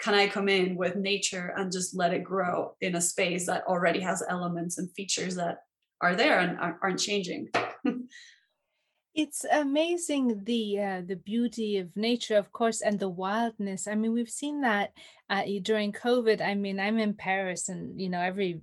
can 0.00 0.14
I 0.14 0.28
come 0.28 0.48
in 0.48 0.76
with 0.76 0.96
nature 0.96 1.52
and 1.56 1.70
just 1.70 1.94
let 1.94 2.14
it 2.14 2.24
grow 2.24 2.74
in 2.80 2.96
a 2.96 3.00
space 3.00 3.46
that 3.46 3.66
already 3.66 4.00
has 4.00 4.22
elements 4.28 4.78
and 4.78 4.90
features 4.92 5.34
that 5.36 5.58
are 6.00 6.16
there 6.16 6.40
and 6.40 6.58
aren't 6.58 6.98
changing? 6.98 7.50
it's 9.14 9.44
amazing 9.44 10.44
the 10.44 10.80
uh, 10.80 11.02
the 11.06 11.16
beauty 11.16 11.76
of 11.76 11.94
nature, 11.96 12.36
of 12.36 12.50
course, 12.52 12.80
and 12.80 12.98
the 12.98 13.08
wildness. 13.08 13.86
I 13.86 13.94
mean, 13.94 14.12
we've 14.12 14.30
seen 14.30 14.62
that 14.62 14.92
uh, 15.28 15.42
during 15.62 15.92
COVID. 15.92 16.40
I 16.40 16.54
mean, 16.54 16.80
I'm 16.80 16.98
in 16.98 17.14
Paris, 17.14 17.68
and 17.68 18.00
you 18.00 18.08
know, 18.08 18.20
every 18.20 18.62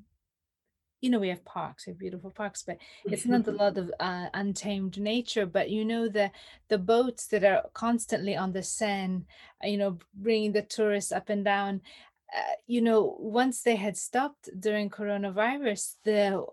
you 1.01 1.09
know 1.09 1.19
we 1.19 1.29
have 1.29 1.43
parks 1.45 1.85
we 1.85 1.91
have 1.91 1.99
beautiful 1.99 2.31
parks 2.31 2.63
but 2.63 2.77
it's 3.05 3.25
not 3.25 3.47
a 3.47 3.51
lot 3.51 3.77
of 3.77 3.91
uh, 3.99 4.27
untamed 4.33 4.99
nature 4.99 5.45
but 5.45 5.69
you 5.69 5.85
know 5.85 6.07
the 6.07 6.31
the 6.69 6.77
boats 6.77 7.27
that 7.27 7.43
are 7.43 7.63
constantly 7.73 8.35
on 8.35 8.51
the 8.51 8.63
seine 8.63 9.25
uh, 9.63 9.67
you 9.67 9.77
know 9.77 9.97
bringing 10.13 10.51
the 10.51 10.61
tourists 10.61 11.11
up 11.11 11.29
and 11.29 11.45
down 11.45 11.81
uh, 12.35 12.55
you 12.65 12.81
know 12.81 13.15
once 13.19 13.61
they 13.61 13.75
had 13.75 13.95
stopped 13.95 14.49
during 14.59 14.89
coronavirus 14.89 15.95
the 16.03 16.43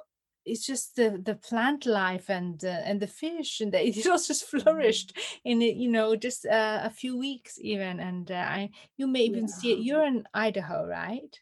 it's 0.44 0.66
just 0.66 0.96
the 0.96 1.20
the 1.24 1.34
plant 1.34 1.86
life 1.86 2.28
and 2.28 2.64
uh, 2.64 2.82
and 2.84 3.00
the 3.00 3.06
fish 3.06 3.60
and 3.60 3.72
the, 3.72 3.86
it 3.88 4.06
all 4.06 4.18
just 4.18 4.46
mm-hmm. 4.46 4.58
flourished 4.58 5.16
in 5.44 5.62
it 5.62 5.76
you 5.76 5.90
know 5.90 6.14
just 6.14 6.46
uh, 6.46 6.80
a 6.82 6.90
few 6.90 7.16
weeks 7.16 7.58
even 7.60 8.00
and 8.00 8.30
uh, 8.30 8.34
I 8.34 8.70
you 8.96 9.06
may 9.06 9.22
even 9.22 9.46
yeah. 9.48 9.54
see 9.54 9.72
it 9.72 9.78
you're 9.78 10.04
in 10.04 10.24
Idaho 10.34 10.86
right 10.86 11.40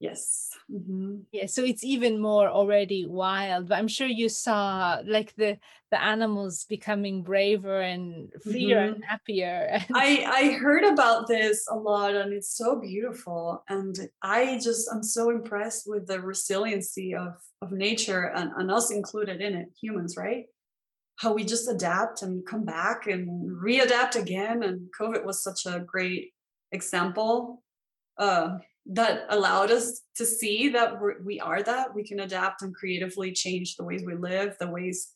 Yes. 0.00 0.48
Mm-hmm. 0.72 1.18
Yeah, 1.30 1.44
so 1.44 1.62
it's 1.62 1.84
even 1.84 2.22
more 2.22 2.48
already 2.48 3.04
wild. 3.06 3.68
But 3.68 3.76
I'm 3.76 3.86
sure 3.86 4.06
you 4.06 4.30
saw 4.30 4.98
like 5.04 5.34
the 5.36 5.58
the 5.90 6.02
animals 6.02 6.64
becoming 6.64 7.22
braver 7.22 7.82
and 7.82 8.32
freer 8.42 8.78
mm-hmm. 8.78 8.94
and 8.94 9.04
happier. 9.04 9.84
I 9.94 10.24
I 10.26 10.52
heard 10.52 10.84
about 10.84 11.28
this 11.28 11.66
a 11.70 11.76
lot, 11.76 12.14
and 12.14 12.32
it's 12.32 12.56
so 12.56 12.80
beautiful. 12.80 13.62
And 13.68 13.94
I 14.22 14.58
just 14.62 14.88
I'm 14.90 15.02
so 15.02 15.28
impressed 15.28 15.84
with 15.86 16.06
the 16.06 16.18
resiliency 16.18 17.14
of 17.14 17.34
of 17.60 17.70
nature 17.70 18.32
and, 18.34 18.52
and 18.56 18.70
us 18.70 18.90
included 18.90 19.42
in 19.42 19.54
it, 19.54 19.68
humans, 19.78 20.16
right? 20.16 20.46
How 21.16 21.34
we 21.34 21.44
just 21.44 21.68
adapt 21.68 22.22
and 22.22 22.46
come 22.46 22.64
back 22.64 23.06
and 23.06 23.50
readapt 23.50 24.16
again. 24.16 24.62
And 24.62 24.88
COVID 24.98 25.26
was 25.26 25.44
such 25.44 25.66
a 25.66 25.80
great 25.80 26.32
example. 26.72 27.62
Uh, 28.16 28.58
that 28.86 29.24
allowed 29.28 29.70
us 29.70 30.02
to 30.16 30.24
see 30.24 30.70
that 30.70 31.00
we're, 31.00 31.22
we 31.22 31.38
are 31.40 31.62
that. 31.62 31.94
We 31.94 32.04
can 32.04 32.20
adapt 32.20 32.62
and 32.62 32.74
creatively 32.74 33.32
change 33.32 33.76
the 33.76 33.84
ways 33.84 34.02
we 34.06 34.16
live 34.16 34.56
the 34.58 34.70
ways 34.70 35.12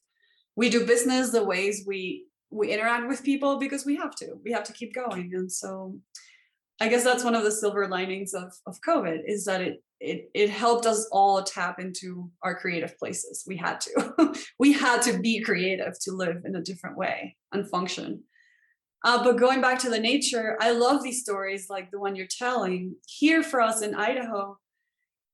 we 0.56 0.70
do 0.70 0.86
business 0.86 1.30
the 1.30 1.44
ways 1.44 1.84
we 1.86 2.26
we 2.50 2.72
interact 2.72 3.08
with 3.08 3.24
people 3.24 3.58
because 3.58 3.84
we 3.84 3.96
have 3.96 4.14
to. 4.16 4.34
We 4.44 4.52
have 4.52 4.64
to 4.64 4.72
keep 4.72 4.94
going. 4.94 5.32
And 5.34 5.50
so 5.50 5.98
i 6.80 6.88
guess 6.88 7.04
that's 7.04 7.22
one 7.22 7.36
of 7.36 7.44
the 7.44 7.52
silver 7.52 7.86
linings 7.86 8.34
of 8.34 8.52
of 8.66 8.76
covid 8.80 9.20
is 9.26 9.44
that 9.44 9.60
it 9.60 9.80
it 10.00 10.30
it 10.34 10.50
helped 10.50 10.86
us 10.86 11.08
all 11.12 11.42
tap 11.42 11.78
into 11.78 12.30
our 12.42 12.54
creative 12.54 12.98
places. 12.98 13.44
We 13.46 13.56
had 13.56 13.80
to. 13.82 14.34
We 14.58 14.72
had 14.72 15.02
to 15.02 15.18
be 15.18 15.40
creative 15.40 15.98
to 16.00 16.12
live 16.12 16.42
in 16.44 16.56
a 16.56 16.62
different 16.62 16.96
way 16.96 17.36
and 17.52 17.68
function 17.68 18.22
uh, 19.04 19.22
but 19.22 19.36
going 19.36 19.60
back 19.60 19.78
to 19.80 19.90
the 19.90 20.00
nature, 20.00 20.56
I 20.60 20.72
love 20.72 21.02
these 21.02 21.20
stories 21.20 21.68
like 21.68 21.90
the 21.90 22.00
one 22.00 22.16
you're 22.16 22.26
telling. 22.26 22.96
Here 23.06 23.42
for 23.42 23.60
us 23.60 23.82
in 23.82 23.94
Idaho, 23.94 24.58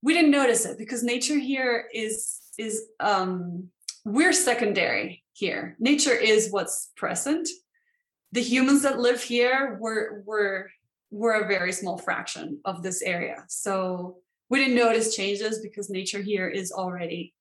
we 0.03 0.13
didn't 0.13 0.33
notice 0.33 0.67
it 0.67 0.77
because 0.77 1.05
nature 1.05 1.39
here 1.39 1.87
is 1.95 2.41
is 2.59 2.89
um, 2.99 3.69
we're 4.05 4.33
secondary 4.33 5.23
here. 5.35 5.77
Nature 5.79 6.15
is 6.15 6.51
what's 6.51 6.91
present. 6.97 7.49
The 8.33 8.43
humans 8.43 8.83
that 8.83 8.99
live 8.99 9.23
here 9.23 9.79
were 9.81 10.23
were 10.27 10.71
were 11.13 11.35
a 11.35 11.47
very 11.47 11.73
small 11.73 11.97
fraction 11.97 12.61
of 12.65 12.83
this 12.83 13.03
area. 13.03 13.45
So 13.49 14.17
we 14.49 14.59
didn't 14.59 14.75
notice 14.75 15.15
changes 15.15 15.61
because 15.61 15.91
nature 15.91 16.21
here 16.21 16.49
is 16.49 16.73
already 16.73 17.35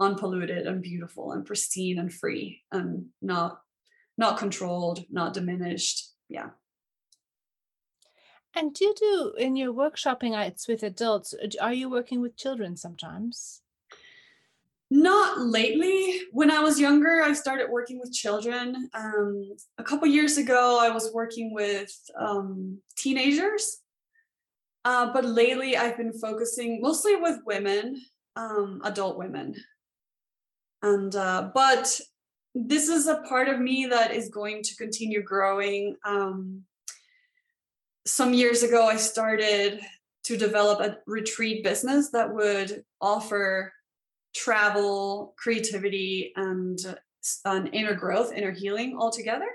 unpolluted 0.00 0.66
and 0.66 0.82
beautiful 0.82 1.32
and 1.32 1.44
pristine 1.44 1.98
and 1.98 2.12
free 2.12 2.62
and 2.72 3.06
not 3.20 3.60
not 4.16 4.38
controlled, 4.38 5.04
not 5.10 5.34
diminished. 5.34 6.10
Yeah. 6.28 6.50
And 8.56 8.72
do 8.72 8.84
you 8.84 8.94
do 8.96 9.34
in 9.36 9.56
your 9.56 9.72
workshopping 9.72 10.38
it's 10.46 10.68
with 10.68 10.82
adults? 10.82 11.34
Are 11.60 11.72
you 11.72 11.90
working 11.90 12.20
with 12.20 12.36
children 12.36 12.76
sometimes? 12.76 13.62
Not 14.90 15.40
lately. 15.40 16.20
When 16.30 16.52
I 16.52 16.60
was 16.60 16.78
younger, 16.78 17.22
I 17.22 17.32
started 17.32 17.68
working 17.68 17.98
with 17.98 18.12
children. 18.12 18.88
Um, 18.94 19.56
a 19.78 19.82
couple 19.82 20.06
years 20.06 20.36
ago, 20.36 20.78
I 20.80 20.90
was 20.90 21.10
working 21.12 21.52
with 21.52 21.92
um, 22.16 22.78
teenagers. 22.96 23.78
Uh, 24.84 25.12
but 25.12 25.24
lately, 25.24 25.76
I've 25.76 25.96
been 25.96 26.12
focusing 26.12 26.80
mostly 26.80 27.16
with 27.16 27.40
women, 27.44 28.00
um, 28.36 28.82
adult 28.84 29.18
women. 29.18 29.56
And 30.82 31.16
uh, 31.16 31.50
but 31.54 32.00
this 32.54 32.88
is 32.88 33.06
a 33.06 33.22
part 33.28 33.48
of 33.48 33.58
me 33.58 33.86
that 33.86 34.14
is 34.14 34.28
going 34.28 34.62
to 34.62 34.76
continue 34.76 35.22
growing. 35.22 35.96
Um, 36.04 36.62
some 38.06 38.32
years 38.32 38.62
ago, 38.62 38.86
I 38.86 38.96
started 38.96 39.80
to 40.24 40.36
develop 40.36 40.80
a 40.80 40.98
retreat 41.06 41.64
business 41.64 42.10
that 42.10 42.32
would 42.32 42.84
offer 43.00 43.72
travel, 44.34 45.34
creativity, 45.36 46.32
and 46.36 46.78
an 47.44 47.68
inner 47.68 47.94
growth, 47.94 48.32
inner 48.32 48.52
healing 48.52 48.96
all 48.98 49.10
together. 49.10 49.48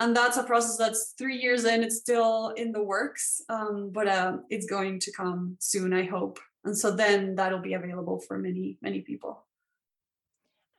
And 0.00 0.14
that's 0.14 0.36
a 0.36 0.42
process 0.42 0.76
that's 0.76 1.14
three 1.16 1.36
years 1.38 1.64
in. 1.64 1.82
It's 1.82 1.98
still 1.98 2.50
in 2.56 2.72
the 2.72 2.82
works, 2.82 3.40
um, 3.48 3.90
but 3.92 4.06
uh, 4.06 4.38
it's 4.50 4.66
going 4.66 5.00
to 5.00 5.12
come 5.12 5.56
soon, 5.58 5.92
I 5.92 6.04
hope. 6.04 6.38
And 6.64 6.76
so 6.76 6.90
then 6.90 7.34
that'll 7.34 7.60
be 7.60 7.74
available 7.74 8.20
for 8.20 8.38
many, 8.38 8.76
many 8.82 9.00
people. 9.00 9.44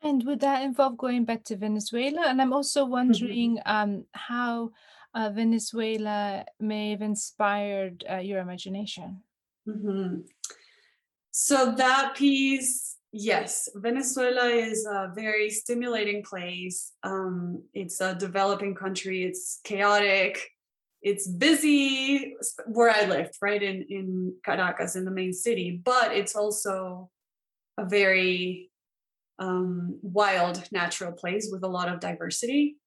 And 0.01 0.23
would 0.25 0.39
that 0.41 0.61
involve 0.63 0.97
going 0.97 1.25
back 1.25 1.43
to 1.45 1.55
Venezuela? 1.57 2.27
And 2.27 2.41
I'm 2.41 2.53
also 2.53 2.83
Mm-hmm. 2.83 2.91
wondering 2.91 3.59
um, 3.65 4.05
how 4.13 4.71
uh, 5.13 5.29
Venezuela 5.33 6.45
may 6.59 6.91
have 6.91 7.01
inspired 7.01 8.03
uh, 8.09 8.17
your 8.17 8.39
imagination. 8.39 9.23
Mhm. 9.67 10.23
So 11.31 11.71
that 11.73 12.15
piece, 12.15 12.97
yes, 13.11 13.69
Venezuela 13.75 14.47
is 14.49 14.85
a 14.85 15.11
very 15.15 15.49
stimulating 15.49 16.23
place. 16.23 16.93
Um, 17.03 17.63
it's 17.73 18.01
a 18.01 18.15
developing 18.15 18.75
country. 18.75 19.23
It's 19.23 19.59
chaotic. 19.63 20.49
It's 21.01 21.27
busy 21.27 22.35
where 22.65 22.89
I 22.89 23.05
lived, 23.05 23.35
right 23.41 23.61
in 23.61 23.83
in 23.89 24.35
Caracas, 24.43 24.95
in 24.95 25.05
the 25.05 25.11
main 25.11 25.33
city. 25.33 25.79
But 25.83 26.11
it's 26.15 26.35
also 26.35 27.09
a 27.77 27.85
very 27.85 28.71
um, 29.39 29.99
wild 30.01 30.63
natural 30.71 31.11
place 31.11 31.49
with 31.51 31.63
a 31.63 31.67
lot 31.67 31.89
of 31.89 31.99
diversity. 31.99 32.77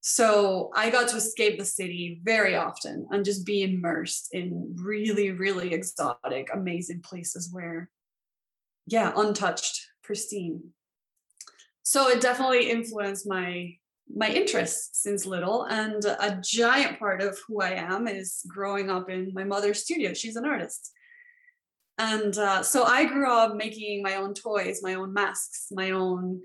So 0.00 0.70
I 0.74 0.90
got 0.90 1.08
to 1.08 1.16
escape 1.16 1.58
the 1.58 1.64
city 1.64 2.20
very 2.22 2.54
often 2.54 3.08
and 3.10 3.24
just 3.24 3.44
be 3.44 3.62
immersed 3.62 4.28
in 4.32 4.76
really, 4.76 5.32
really 5.32 5.74
exotic, 5.74 6.48
amazing 6.52 7.00
places 7.00 7.50
where, 7.52 7.90
yeah, 8.86 9.12
untouched, 9.16 9.84
pristine. 10.04 10.62
So 11.82 12.08
it 12.08 12.20
definitely 12.20 12.70
influenced 12.70 13.26
my 13.28 13.76
my 14.14 14.28
interests 14.28 15.02
since 15.02 15.26
little 15.26 15.64
and 15.64 16.04
a 16.04 16.38
giant 16.40 16.98
part 16.98 17.20
of 17.20 17.36
who 17.46 17.60
i 17.60 17.70
am 17.70 18.06
is 18.06 18.42
growing 18.46 18.88
up 18.88 19.10
in 19.10 19.32
my 19.34 19.42
mother's 19.42 19.82
studio 19.82 20.14
she's 20.14 20.36
an 20.36 20.44
artist 20.44 20.92
And 21.98 22.36
uh, 22.36 22.62
so 22.62 22.84
I 22.84 23.06
grew 23.06 23.30
up 23.30 23.56
making 23.56 24.02
my 24.02 24.16
own 24.16 24.34
toys, 24.34 24.80
my 24.82 24.94
own 24.94 25.12
masks, 25.14 25.68
my 25.70 25.92
own 25.92 26.42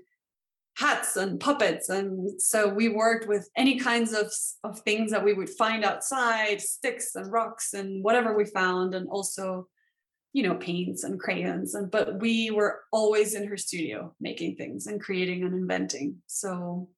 hats 0.76 1.16
and 1.16 1.38
puppets. 1.38 1.90
And 1.90 2.40
so 2.40 2.68
we 2.68 2.88
worked 2.88 3.28
with 3.28 3.48
any 3.56 3.78
kinds 3.78 4.14
of, 4.14 4.32
of 4.64 4.80
things 4.80 5.10
that 5.10 5.24
we 5.24 5.34
would 5.34 5.50
find 5.50 5.84
outside, 5.84 6.60
sticks 6.60 7.14
and 7.14 7.30
rocks 7.30 7.74
and 7.74 8.02
whatever 8.02 8.36
we 8.36 8.46
found, 8.46 8.94
and 8.94 9.08
also, 9.08 9.68
you 10.32 10.42
know, 10.42 10.54
paints 10.54 11.04
and 11.04 11.20
crayons. 11.20 11.74
And 11.74 11.90
but 11.90 12.20
we 12.20 12.50
were 12.50 12.80
always 12.90 13.34
in 13.34 13.46
her 13.48 13.58
studio 13.58 14.14
making 14.20 14.56
things 14.56 14.86
and 14.86 15.00
creating 15.00 15.42
and 15.42 15.54
inventing. 15.54 16.16
So 16.26 16.88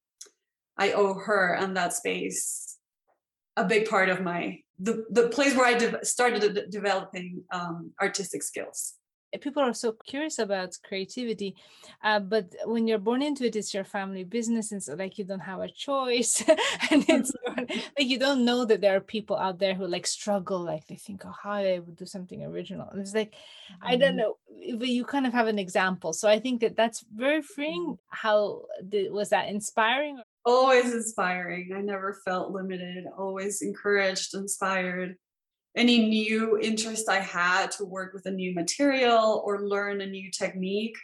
I 0.79 0.93
owe 0.93 1.15
her 1.15 1.55
and 1.55 1.77
that 1.77 1.93
space 1.93 2.74
a 3.57 3.65
big 3.65 3.89
part 3.89 4.09
of 4.09 4.21
my 4.21 4.59
the 4.79 5.05
the 5.11 5.29
place 5.29 5.55
where 5.55 5.67
I 5.67 5.75
de- 5.75 6.05
started 6.05 6.71
developing 6.71 7.45
um, 7.53 7.93
artistic 8.01 8.43
skills. 8.43 8.95
People 9.41 9.65
are 9.65 9.75
so 9.75 9.97
curious 10.07 10.39
about 10.39 10.79
creativity, 10.87 11.57
uh, 12.05 12.21
but 12.21 12.55
when 12.67 12.87
you're 12.87 13.01
born 13.01 13.21
into 13.21 13.45
it, 13.45 13.57
it's 13.57 13.75
your 13.75 13.83
family 13.83 14.23
business, 14.23 14.71
and 14.71 14.81
so 14.81 14.95
like 14.95 15.19
you 15.19 15.25
don't 15.25 15.41
have 15.41 15.59
a 15.59 15.69
choice, 15.69 16.41
and 16.91 17.05
it's 17.09 17.33
like 17.57 17.73
you 17.99 18.17
don't 18.17 18.45
know 18.45 18.65
that 18.65 18.81
there 18.81 18.95
are 18.95 19.01
people 19.01 19.37
out 19.37 19.59
there 19.59 19.75
who 19.75 19.89
like 19.89 20.07
struggle, 20.07 20.61
like 20.61 20.87
they 20.87 20.95
think, 20.95 21.25
oh, 21.27 21.35
how 21.43 21.53
I 21.55 21.81
would 21.81 21.97
do 21.97 22.07
something 22.07 22.45
original, 22.45 22.89
and 22.91 23.01
it's 23.01 23.15
like 23.15 23.33
mm-hmm. 23.33 23.87
I 23.87 23.97
don't 23.97 24.17
mm-hmm. 24.17 24.71
know, 24.71 24.79
but 24.79 24.89
you 24.89 25.05
kind 25.05 25.27
of 25.27 25.33
have 25.33 25.49
an 25.49 25.59
example. 25.59 26.13
So 26.13 26.29
I 26.29 26.39
think 26.39 26.61
that 26.61 26.77
that's 26.77 27.05
very 27.13 27.43
freeing. 27.43 27.99
How 28.11 28.63
did, 28.89 29.11
was 29.13 29.31
that 29.31 29.49
inspiring? 29.49 30.21
Always 30.45 30.93
inspiring. 30.93 31.71
I 31.75 31.81
never 31.81 32.21
felt 32.25 32.53
limited, 32.53 33.05
always 33.19 33.63
encouraged, 33.63 34.35
inspired. 34.35 35.17
Any 35.77 36.07
new 36.09 36.59
interest 36.61 37.09
I 37.09 37.21
had 37.21 37.71
to 37.73 37.85
work 37.85 38.15
with 38.15 38.27
a 38.27 38.31
new 38.31 38.55
material 38.55 39.43
or 39.45 39.67
learn 39.67 40.01
a 40.01 40.07
new 40.07 40.31
technique, 40.31 40.97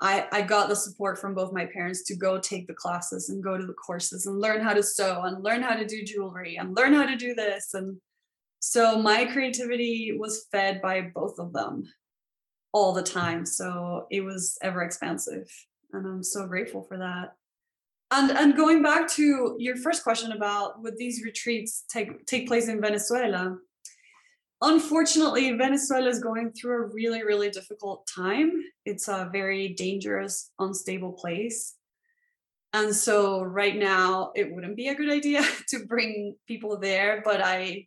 I, 0.00 0.28
I 0.30 0.42
got 0.42 0.68
the 0.68 0.76
support 0.76 1.18
from 1.18 1.34
both 1.34 1.52
my 1.52 1.66
parents 1.66 2.04
to 2.04 2.16
go 2.16 2.38
take 2.38 2.68
the 2.68 2.74
classes 2.74 3.30
and 3.30 3.42
go 3.42 3.58
to 3.58 3.66
the 3.66 3.72
courses 3.72 4.26
and 4.26 4.40
learn 4.40 4.60
how 4.60 4.72
to 4.72 4.82
sew 4.82 5.22
and 5.22 5.42
learn 5.42 5.62
how 5.62 5.74
to 5.74 5.84
do 5.84 6.04
jewelry 6.04 6.56
and 6.56 6.76
learn 6.76 6.92
how 6.92 7.06
to 7.06 7.16
do 7.16 7.34
this. 7.34 7.74
And 7.74 7.98
so 8.60 9.02
my 9.02 9.24
creativity 9.24 10.16
was 10.16 10.46
fed 10.52 10.80
by 10.80 11.10
both 11.12 11.38
of 11.40 11.52
them 11.52 11.84
all 12.72 12.92
the 12.92 13.02
time. 13.02 13.44
So 13.44 14.06
it 14.10 14.20
was 14.20 14.56
ever 14.62 14.82
expansive. 14.82 15.48
And 15.92 16.06
I'm 16.06 16.22
so 16.22 16.46
grateful 16.46 16.84
for 16.84 16.98
that 16.98 17.32
and 18.10 18.30
and 18.30 18.56
going 18.56 18.82
back 18.82 19.08
to 19.12 19.56
your 19.58 19.76
first 19.76 20.02
question 20.02 20.32
about 20.32 20.82
would 20.82 20.96
these 20.96 21.22
retreats 21.24 21.84
take 21.90 22.26
take 22.26 22.46
place 22.48 22.68
in 22.68 22.80
Venezuela? 22.80 23.58
Unfortunately, 24.60 25.52
Venezuela 25.52 26.08
is 26.08 26.20
going 26.20 26.52
through 26.52 26.84
a 26.84 26.86
really 26.88 27.22
really 27.22 27.50
difficult 27.50 28.06
time. 28.06 28.52
It's 28.84 29.08
a 29.08 29.28
very 29.32 29.68
dangerous, 29.68 30.50
unstable 30.58 31.12
place. 31.12 31.74
And 32.72 32.94
so 32.94 33.42
right 33.42 33.76
now 33.76 34.32
it 34.34 34.52
wouldn't 34.52 34.76
be 34.76 34.88
a 34.88 34.94
good 34.94 35.10
idea 35.10 35.42
to 35.68 35.86
bring 35.86 36.36
people 36.46 36.78
there, 36.78 37.22
but 37.24 37.40
I 37.42 37.86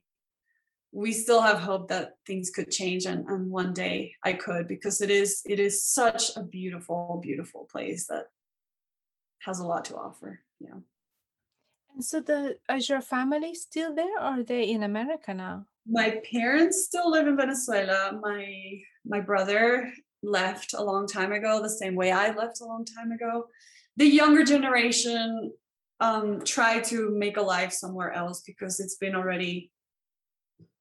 we 0.94 1.14
still 1.14 1.42
have 1.42 1.60
hope 1.60 1.88
that 1.88 2.16
things 2.28 2.50
could 2.50 2.70
change 2.70 3.06
and, 3.06 3.26
and 3.28 3.50
one 3.50 3.74
day 3.74 4.14
I 4.26 4.34
could 4.34 4.68
because 4.68 5.02
it 5.02 5.10
is 5.10 5.42
it 5.46 5.60
is 5.60 5.84
such 5.84 6.36
a 6.36 6.44
beautiful, 6.44 7.20
beautiful 7.24 7.68
place 7.72 8.08
that 8.08 8.26
has 9.46 9.60
a 9.60 9.66
lot 9.66 9.86
to 9.86 9.96
offer. 9.96 10.40
Yeah. 10.60 10.80
And 11.94 12.04
so 12.04 12.22
the 12.22 12.58
is 12.74 12.90
your 12.90 13.02
family 13.02 13.54
still 13.54 13.94
there 13.94 14.18
or 14.18 14.40
are 14.40 14.44
they 14.44 14.70
in 14.70 14.84
America 14.84 15.34
now? 15.34 15.66
My 15.86 16.22
parents 16.32 16.86
still 16.86 17.12
live 17.12 17.28
in 17.28 17.36
Venezuela. 17.36 18.20
My 18.22 18.82
my 19.06 19.20
brother 19.20 19.92
left 20.24 20.74
a 20.74 20.84
long 20.84 21.08
time 21.08 21.32
ago, 21.32 21.62
the 21.62 21.70
same 21.70 21.96
way 21.96 22.12
I 22.12 22.32
left 22.32 22.62
a 22.62 22.66
long 22.66 22.86
time 22.86 23.12
ago. 23.12 23.48
The 23.98 24.06
younger 24.06 24.44
generation 24.44 25.52
um, 26.00 26.42
try 26.44 26.80
to 26.82 27.10
make 27.10 27.38
a 27.38 27.42
life 27.42 27.74
somewhere 27.74 28.12
else 28.12 28.42
because 28.42 28.80
it's 28.80 28.96
been 28.96 29.16
already 29.16 29.72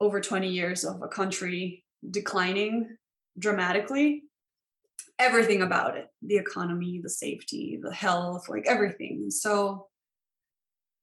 over 0.00 0.20
20 0.20 0.48
years 0.48 0.84
of 0.84 1.02
a 1.02 1.08
country 1.08 1.84
declining 2.10 2.96
dramatically 3.38 4.24
everything 5.20 5.62
about 5.62 5.96
it 5.96 6.08
the 6.22 6.36
economy 6.36 6.98
the 7.02 7.10
safety 7.10 7.78
the 7.80 7.92
health 7.92 8.48
like 8.48 8.64
everything. 8.66 9.30
So 9.30 9.86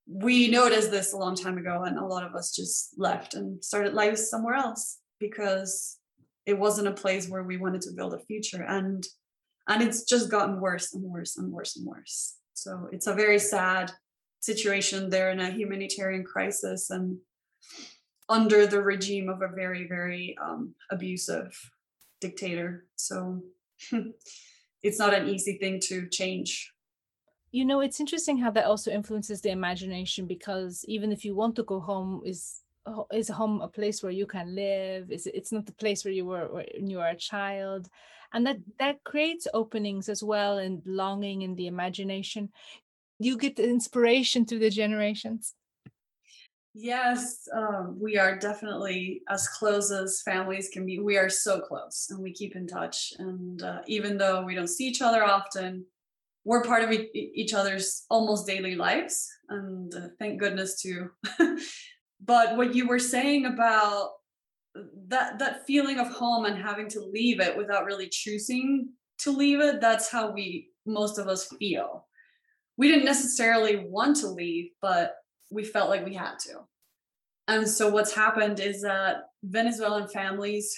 we 0.09 0.49
noticed 0.49 0.89
this 0.89 1.13
a 1.13 1.17
long 1.17 1.35
time 1.35 1.57
ago 1.57 1.83
and 1.83 1.97
a 1.97 2.05
lot 2.05 2.23
of 2.23 2.33
us 2.33 2.55
just 2.55 2.93
left 2.97 3.33
and 3.35 3.63
started 3.63 3.93
life 3.93 4.17
somewhere 4.17 4.55
else 4.55 4.99
because 5.19 5.97
it 6.45 6.57
wasn't 6.57 6.87
a 6.87 6.93
place 6.93 7.27
where 7.27 7.43
we 7.43 7.57
wanted 7.57 7.81
to 7.81 7.91
build 7.91 8.13
a 8.13 8.19
future 8.19 8.63
and 8.63 9.05
and 9.69 9.83
it's 9.83 10.03
just 10.03 10.31
gotten 10.31 10.61
worse 10.61 10.93
and 10.93 11.03
worse 11.03 11.37
and 11.37 11.51
worse 11.51 11.75
and 11.75 11.85
worse. 11.85 12.37
So 12.53 12.87
it's 12.93 13.07
a 13.07 13.13
very 13.13 13.37
sad 13.37 13.91
situation 14.39 15.09
they're 15.09 15.31
in 15.31 15.41
a 15.41 15.51
humanitarian 15.51 16.23
crisis 16.23 16.89
and 16.89 17.17
under 18.29 18.65
the 18.65 18.81
regime 18.81 19.29
of 19.29 19.41
a 19.41 19.53
very 19.53 19.87
very 19.87 20.35
um, 20.41 20.73
abusive 20.89 21.53
dictator. 22.21 22.85
So 22.95 23.43
it's 24.83 24.99
not 24.99 25.13
an 25.13 25.27
easy 25.27 25.57
thing 25.57 25.79
to 25.81 26.07
change. 26.09 26.73
You 27.51 27.65
know 27.65 27.79
it's 27.79 27.99
interesting 27.99 28.37
how 28.37 28.51
that 28.51 28.65
also 28.65 28.91
influences 28.91 29.41
the 29.41 29.51
imagination 29.51 30.27
because 30.27 30.83
even 30.87 31.11
if 31.11 31.23
you 31.23 31.33
want 31.33 31.55
to 31.55 31.63
go 31.63 31.79
home 31.79 32.21
is 32.25 32.61
is 33.11 33.27
home 33.29 33.61
a 33.61 33.67
place 33.67 34.01
where 34.01 34.11
you 34.11 34.25
can 34.25 34.55
live? 34.55 35.11
Is 35.11 35.27
it's 35.27 35.51
not 35.51 35.65
the 35.65 35.73
place 35.73 36.03
where 36.05 36.13
you 36.13 36.25
were 36.25 36.47
when 36.47 36.89
you 36.89 36.97
were 36.97 37.07
a 37.07 37.15
child. 37.15 37.89
And 38.33 38.45
that 38.45 38.57
that 38.79 39.03
creates 39.03 39.47
openings 39.53 40.09
as 40.09 40.23
well 40.23 40.57
and 40.57 40.81
longing 40.85 41.41
in 41.41 41.55
the 41.55 41.67
imagination. 41.67 42.49
You 43.19 43.37
get 43.37 43.55
the 43.55 43.67
inspiration 43.67 44.45
through 44.45 44.59
the 44.59 44.69
generations 44.69 45.55
Yes, 46.79 47.47
um, 47.55 47.97
we 47.99 48.19
are 48.19 48.37
definitely 48.37 49.23
as 49.29 49.47
close 49.47 49.91
as 49.91 50.21
families 50.21 50.69
can 50.71 50.85
be. 50.85 50.99
We 50.99 51.17
are 51.17 51.27
so 51.27 51.59
close 51.59 52.05
and 52.11 52.21
we 52.21 52.31
keep 52.31 52.55
in 52.55 52.67
touch. 52.67 53.13
And 53.17 53.63
uh, 53.63 53.79
even 53.87 54.15
though 54.15 54.43
we 54.43 54.53
don't 54.53 54.67
see 54.67 54.85
each 54.85 55.01
other 55.01 55.23
often, 55.23 55.85
we're 56.45 56.61
part 56.61 56.83
of 56.83 56.91
e- 56.91 57.31
each 57.33 57.55
other's 57.55 58.05
almost 58.11 58.45
daily 58.45 58.75
lives. 58.75 59.27
And 59.49 59.91
uh, 59.95 60.09
thank 60.19 60.39
goodness 60.39 60.79
too. 60.79 61.09
but 62.21 62.57
what 62.57 62.75
you 62.75 62.87
were 62.87 62.99
saying 62.99 63.47
about 63.47 64.11
that 65.07 65.39
that 65.39 65.65
feeling 65.65 65.97
of 65.97 66.09
home 66.09 66.45
and 66.45 66.61
having 66.61 66.87
to 66.89 66.99
leave 66.99 67.39
it 67.39 67.57
without 67.57 67.85
really 67.85 68.07
choosing 68.07 68.89
to 69.21 69.31
leave 69.31 69.61
it, 69.61 69.81
that's 69.81 70.11
how 70.11 70.29
we 70.29 70.69
most 70.85 71.17
of 71.17 71.27
us 71.27 71.51
feel. 71.57 72.05
We 72.77 72.87
didn't 72.87 73.05
necessarily 73.05 73.87
want 73.89 74.17
to 74.17 74.27
leave, 74.27 74.69
but 74.79 75.15
we 75.51 75.63
felt 75.63 75.89
like 75.89 76.05
we 76.05 76.13
had 76.13 76.39
to. 76.39 76.59
And 77.47 77.67
so 77.67 77.89
what's 77.89 78.13
happened 78.13 78.59
is 78.59 78.81
that 78.81 79.29
Venezuelan 79.43 80.09
families, 80.09 80.75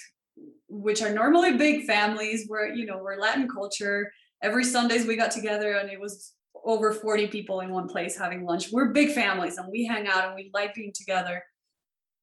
which 0.68 1.02
are 1.02 1.10
normally 1.10 1.56
big 1.56 1.84
families, 1.84 2.44
where 2.46 2.72
you 2.72 2.86
know 2.86 2.98
we're 3.02 3.18
Latin 3.18 3.48
culture. 3.48 4.10
Every 4.42 4.64
Sundays 4.64 5.06
we 5.06 5.16
got 5.16 5.30
together 5.30 5.74
and 5.74 5.90
it 5.90 6.00
was 6.00 6.32
over 6.64 6.92
40 6.92 7.26
people 7.28 7.60
in 7.60 7.70
one 7.70 7.88
place 7.88 8.16
having 8.16 8.44
lunch. 8.44 8.70
We're 8.72 8.92
big 8.92 9.12
families 9.12 9.58
and 9.58 9.68
we 9.70 9.84
hang 9.84 10.06
out 10.06 10.26
and 10.26 10.34
we 10.34 10.50
like 10.54 10.74
being 10.74 10.92
together. 10.94 11.42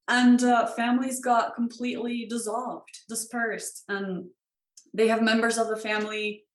And 0.07 0.41
uh, 0.43 0.67
families 0.67 1.19
got 1.19 1.55
completely 1.55 2.27
dissolved, 2.29 2.89
dispersed, 3.09 3.83
and 3.89 4.25
they 4.93 5.09
have 5.09 5.21
members 5.21 5.57
of 5.57 5.67
the 5.67 5.75
family. 5.75 6.45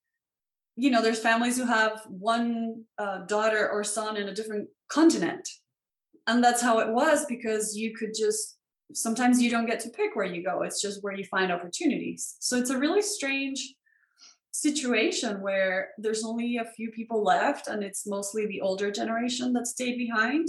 You 0.77 0.91
know, 0.91 1.03
there's 1.03 1.19
families 1.19 1.59
who 1.59 1.67
have 1.67 2.01
one 2.09 2.85
uh, 2.97 3.27
daughter 3.27 3.69
or 3.69 3.85
son 3.85 4.17
in 4.17 4.29
a 4.29 4.35
different 4.35 4.69
continent 4.89 5.47
and 6.27 6.43
that's 6.43 6.63
how 6.63 6.79
it 6.79 6.89
was 6.89 7.27
because 7.27 7.77
you 7.77 7.95
could 7.95 8.15
just 8.17 8.59
sometimes 8.95 9.41
you 9.41 9.51
don't 9.51 9.67
get 9.67 9.81
to 9.81 9.91
pick 9.91 10.15
where 10.15 10.27
you 10.27 10.43
go. 10.45 10.63
It's 10.63 10.81
just 10.81 11.03
where 11.03 11.15
you 11.15 11.25
find 11.25 11.51
opportunities. 11.51 12.37
So 12.41 12.57
it's 12.57 12.71
a 12.71 12.79
really 12.79 13.03
strange 13.03 13.75
situation 14.53 15.41
where 15.41 15.91
there's 15.99 16.25
only 16.25 16.59
a 16.59 16.65
few 16.65 16.91
people 16.91 17.25
left 17.25 17.69
and 17.69 17.83
it's 17.83 18.07
mostly 18.07 18.47
the 18.47 18.61
older 18.61 18.91
generation 18.91 19.53
that 19.55 19.67
stayed 19.67 19.97
behind. 19.97 20.49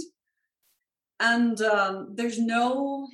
And 1.20 1.60
um, 1.62 2.10
there's 2.14 2.38
no 2.38 3.08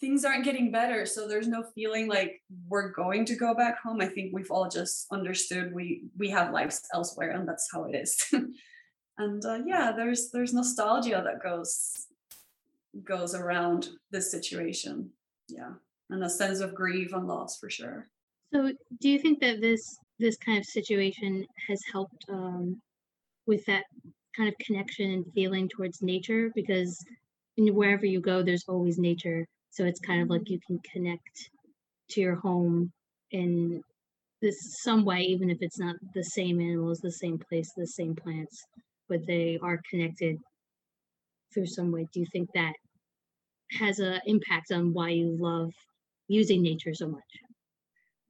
things 0.00 0.24
aren't 0.24 0.44
getting 0.44 0.70
better. 0.70 1.06
So 1.06 1.26
there's 1.26 1.48
no 1.48 1.64
feeling 1.74 2.08
like 2.08 2.42
we're 2.68 2.90
going 2.90 3.24
to 3.26 3.36
go 3.36 3.54
back 3.54 3.80
home. 3.80 4.02
I 4.02 4.06
think 4.06 4.34
we've 4.34 4.50
all 4.50 4.68
just 4.68 5.06
understood 5.10 5.72
we 5.72 6.04
we 6.18 6.28
have 6.30 6.52
lives 6.52 6.82
elsewhere 6.92 7.30
and 7.30 7.48
that's 7.48 7.68
how 7.72 7.84
it 7.84 7.94
is 7.94 8.22
and 9.18 9.44
uh, 9.44 9.58
yeah 9.64 9.92
there's 9.92 10.30
there's 10.30 10.52
nostalgia 10.52 11.22
that 11.24 11.42
goes 11.42 12.06
goes 13.02 13.34
around 13.34 13.88
this 14.10 14.30
situation. 14.30 15.10
Yeah. 15.48 15.72
And 16.10 16.22
a 16.22 16.30
sense 16.30 16.60
of 16.60 16.74
grief 16.74 17.12
and 17.12 17.26
loss 17.26 17.58
for 17.58 17.70
sure. 17.70 18.06
So 18.52 18.70
do 19.00 19.08
you 19.08 19.18
think 19.18 19.40
that 19.40 19.60
this 19.60 19.98
this 20.20 20.36
kind 20.36 20.58
of 20.58 20.64
situation 20.64 21.44
has 21.68 21.80
helped 21.92 22.24
um, 22.28 22.80
with 23.46 23.64
that 23.66 23.84
kind 24.36 24.48
of 24.48 24.54
connection 24.58 25.10
and 25.10 25.32
feeling 25.34 25.68
towards 25.68 26.02
nature? 26.02 26.50
Because 26.54 27.04
wherever 27.56 28.06
you 28.06 28.20
go 28.20 28.42
there's 28.42 28.64
always 28.68 28.98
nature. 28.98 29.46
So 29.70 29.84
it's 29.84 30.00
kind 30.00 30.22
of 30.22 30.30
like 30.30 30.48
you 30.50 30.60
can 30.66 30.78
connect 30.80 31.50
to 32.10 32.20
your 32.20 32.36
home 32.36 32.92
in 33.32 33.82
this 34.40 34.82
some 34.82 35.04
way, 35.04 35.22
even 35.22 35.50
if 35.50 35.58
it's 35.62 35.78
not 35.78 35.96
the 36.14 36.22
same 36.22 36.60
animals, 36.60 37.00
the 37.00 37.10
same 37.10 37.38
place, 37.38 37.72
the 37.76 37.86
same 37.86 38.14
plants, 38.14 38.62
but 39.14 39.26
they 39.28 39.60
are 39.62 39.80
connected 39.88 40.40
through 41.52 41.66
some 41.66 41.92
way. 41.92 42.08
Do 42.12 42.18
you 42.18 42.26
think 42.32 42.50
that 42.54 42.72
has 43.78 44.00
an 44.00 44.20
impact 44.26 44.72
on 44.72 44.92
why 44.92 45.10
you 45.10 45.36
love 45.38 45.72
using 46.26 46.62
nature 46.62 46.92
so 46.92 47.06
much? 47.06 47.22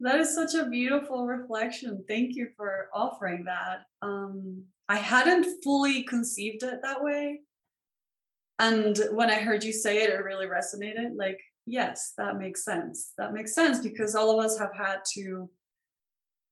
That 0.01 0.21
is 0.21 0.35
such 0.35 0.53
a 0.55 0.69
beautiful 0.69 1.27
reflection. 1.27 2.05
Thank 2.07 2.37
you 2.37 2.49
for 2.55 2.89
offering 2.93 3.45
that. 3.45 3.85
Um, 4.03 4.65
I 4.91 4.97
hadn't 4.97 5.47
fully 5.65 6.03
conceived 6.03 6.63
it 6.63 6.81
that 6.83 7.03
way. 7.03 7.41
And 8.59 8.99
when 9.13 9.31
I 9.31 9.37
heard 9.37 9.65
you 9.65 9.73
say 9.73 10.03
it, 10.03 10.11
it 10.11 10.23
really 10.23 10.47
resonated. 10.47 11.17
Like, 11.17 11.41
yes, 11.65 12.13
that 12.19 12.37
makes 12.37 12.63
sense. 12.63 13.13
That 13.17 13.33
makes 13.33 13.55
sense 13.55 13.79
because 13.79 14.15
all 14.15 14.39
of 14.39 14.45
us 14.45 14.59
have 14.59 14.75
had 14.77 14.99
to 15.15 15.49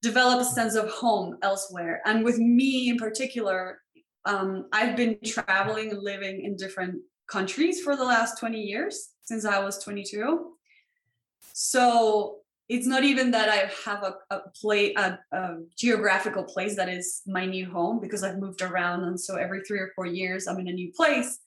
develop 0.00 0.40
a 0.40 0.44
sense 0.44 0.74
of 0.74 0.88
home 0.88 1.36
elsewhere. 1.42 2.00
And 2.06 2.24
with 2.24 2.38
me 2.38 2.88
in 2.88 2.96
particular, 2.96 3.81
um, 4.24 4.66
I've 4.72 4.96
been 4.96 5.18
traveling 5.24 5.90
and 5.90 6.02
living 6.02 6.44
in 6.44 6.56
different 6.56 7.00
countries 7.26 7.80
for 7.80 7.96
the 7.96 8.04
last 8.04 8.38
20 8.38 8.60
years 8.60 9.10
since 9.22 9.44
I 9.44 9.58
was 9.60 9.82
22. 9.82 10.52
So 11.52 12.38
it's 12.68 12.86
not 12.86 13.04
even 13.04 13.30
that 13.32 13.48
I 13.48 13.70
have 13.84 14.02
a, 14.02 14.14
a 14.34 14.40
play 14.60 14.94
a, 14.94 15.18
a, 15.32 15.56
geographical 15.76 16.44
place 16.44 16.76
that 16.76 16.88
is 16.88 17.22
my 17.26 17.44
new 17.44 17.68
home 17.68 18.00
because 18.00 18.22
I've 18.22 18.38
moved 18.38 18.62
around 18.62 19.04
and 19.04 19.20
so 19.20 19.36
every 19.36 19.62
three 19.62 19.78
or 19.78 19.92
four 19.94 20.06
years 20.06 20.46
I'm 20.46 20.58
in 20.60 20.68
a 20.68 20.72
new 20.72 20.92
place, 20.92 21.38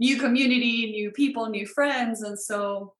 new 0.00 0.18
community, 0.18 0.90
new 0.90 1.10
people, 1.10 1.48
new 1.48 1.66
friends, 1.66 2.22
and 2.22 2.38
so 2.38 2.94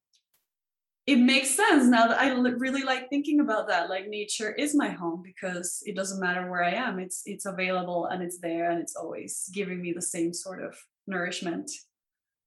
it 1.06 1.16
makes 1.16 1.56
sense 1.56 1.84
now 1.86 2.06
that 2.06 2.20
I 2.20 2.28
really 2.30 2.82
like 2.82 3.08
thinking 3.08 3.40
about 3.40 3.68
that. 3.68 3.90
Like 3.90 4.08
nature 4.08 4.52
is 4.52 4.74
my 4.74 4.88
home 4.88 5.22
because 5.22 5.82
it 5.84 5.96
doesn't 5.96 6.20
matter 6.20 6.50
where 6.50 6.62
I 6.62 6.72
am; 6.72 6.98
it's 6.98 7.22
it's 7.26 7.46
available 7.46 8.06
and 8.06 8.22
it's 8.22 8.38
there 8.38 8.70
and 8.70 8.80
it's 8.80 8.96
always 8.96 9.50
giving 9.52 9.80
me 9.82 9.92
the 9.92 10.02
same 10.02 10.32
sort 10.32 10.62
of 10.62 10.76
nourishment. 11.06 11.70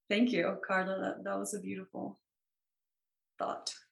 Thank 0.09 0.31
you, 0.31 0.57
Carla. 0.65 0.99
That 0.99 1.23
that 1.23 1.37
was 1.37 1.53
a 1.53 1.59
beautiful 1.59 2.19
thought. 3.37 3.73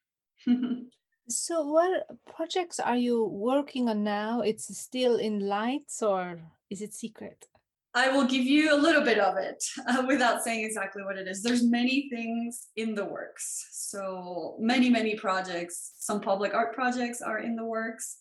So, 1.30 1.66
what 1.66 2.06
projects 2.28 2.82
are 2.82 2.98
you 2.98 3.24
working 3.24 3.88
on 3.88 4.04
now? 4.04 4.42
It's 4.42 4.78
still 4.78 5.16
in 5.16 5.48
lights 5.48 6.04
or 6.04 6.42
is 6.70 6.82
it 6.82 6.94
secret? 6.94 7.48
I 7.96 8.10
will 8.10 8.26
give 8.26 8.46
you 8.46 8.74
a 8.74 8.78
little 8.78 9.04
bit 9.04 9.20
of 9.20 9.38
it 9.38 9.64
uh, 9.88 10.04
without 10.08 10.44
saying 10.44 10.66
exactly 10.66 11.04
what 11.04 11.18
it 11.18 11.28
is. 11.28 11.44
There's 11.44 11.64
many 11.64 12.10
things 12.10 12.68
in 12.76 12.96
the 12.96 13.06
works. 13.06 13.68
So, 13.72 14.56
many, 14.60 14.90
many 14.90 15.16
projects. 15.16 15.94
Some 16.00 16.20
public 16.20 16.56
art 16.56 16.74
projects 16.74 17.22
are 17.22 17.40
in 17.40 17.56
the 17.56 17.66
works. 17.66 18.18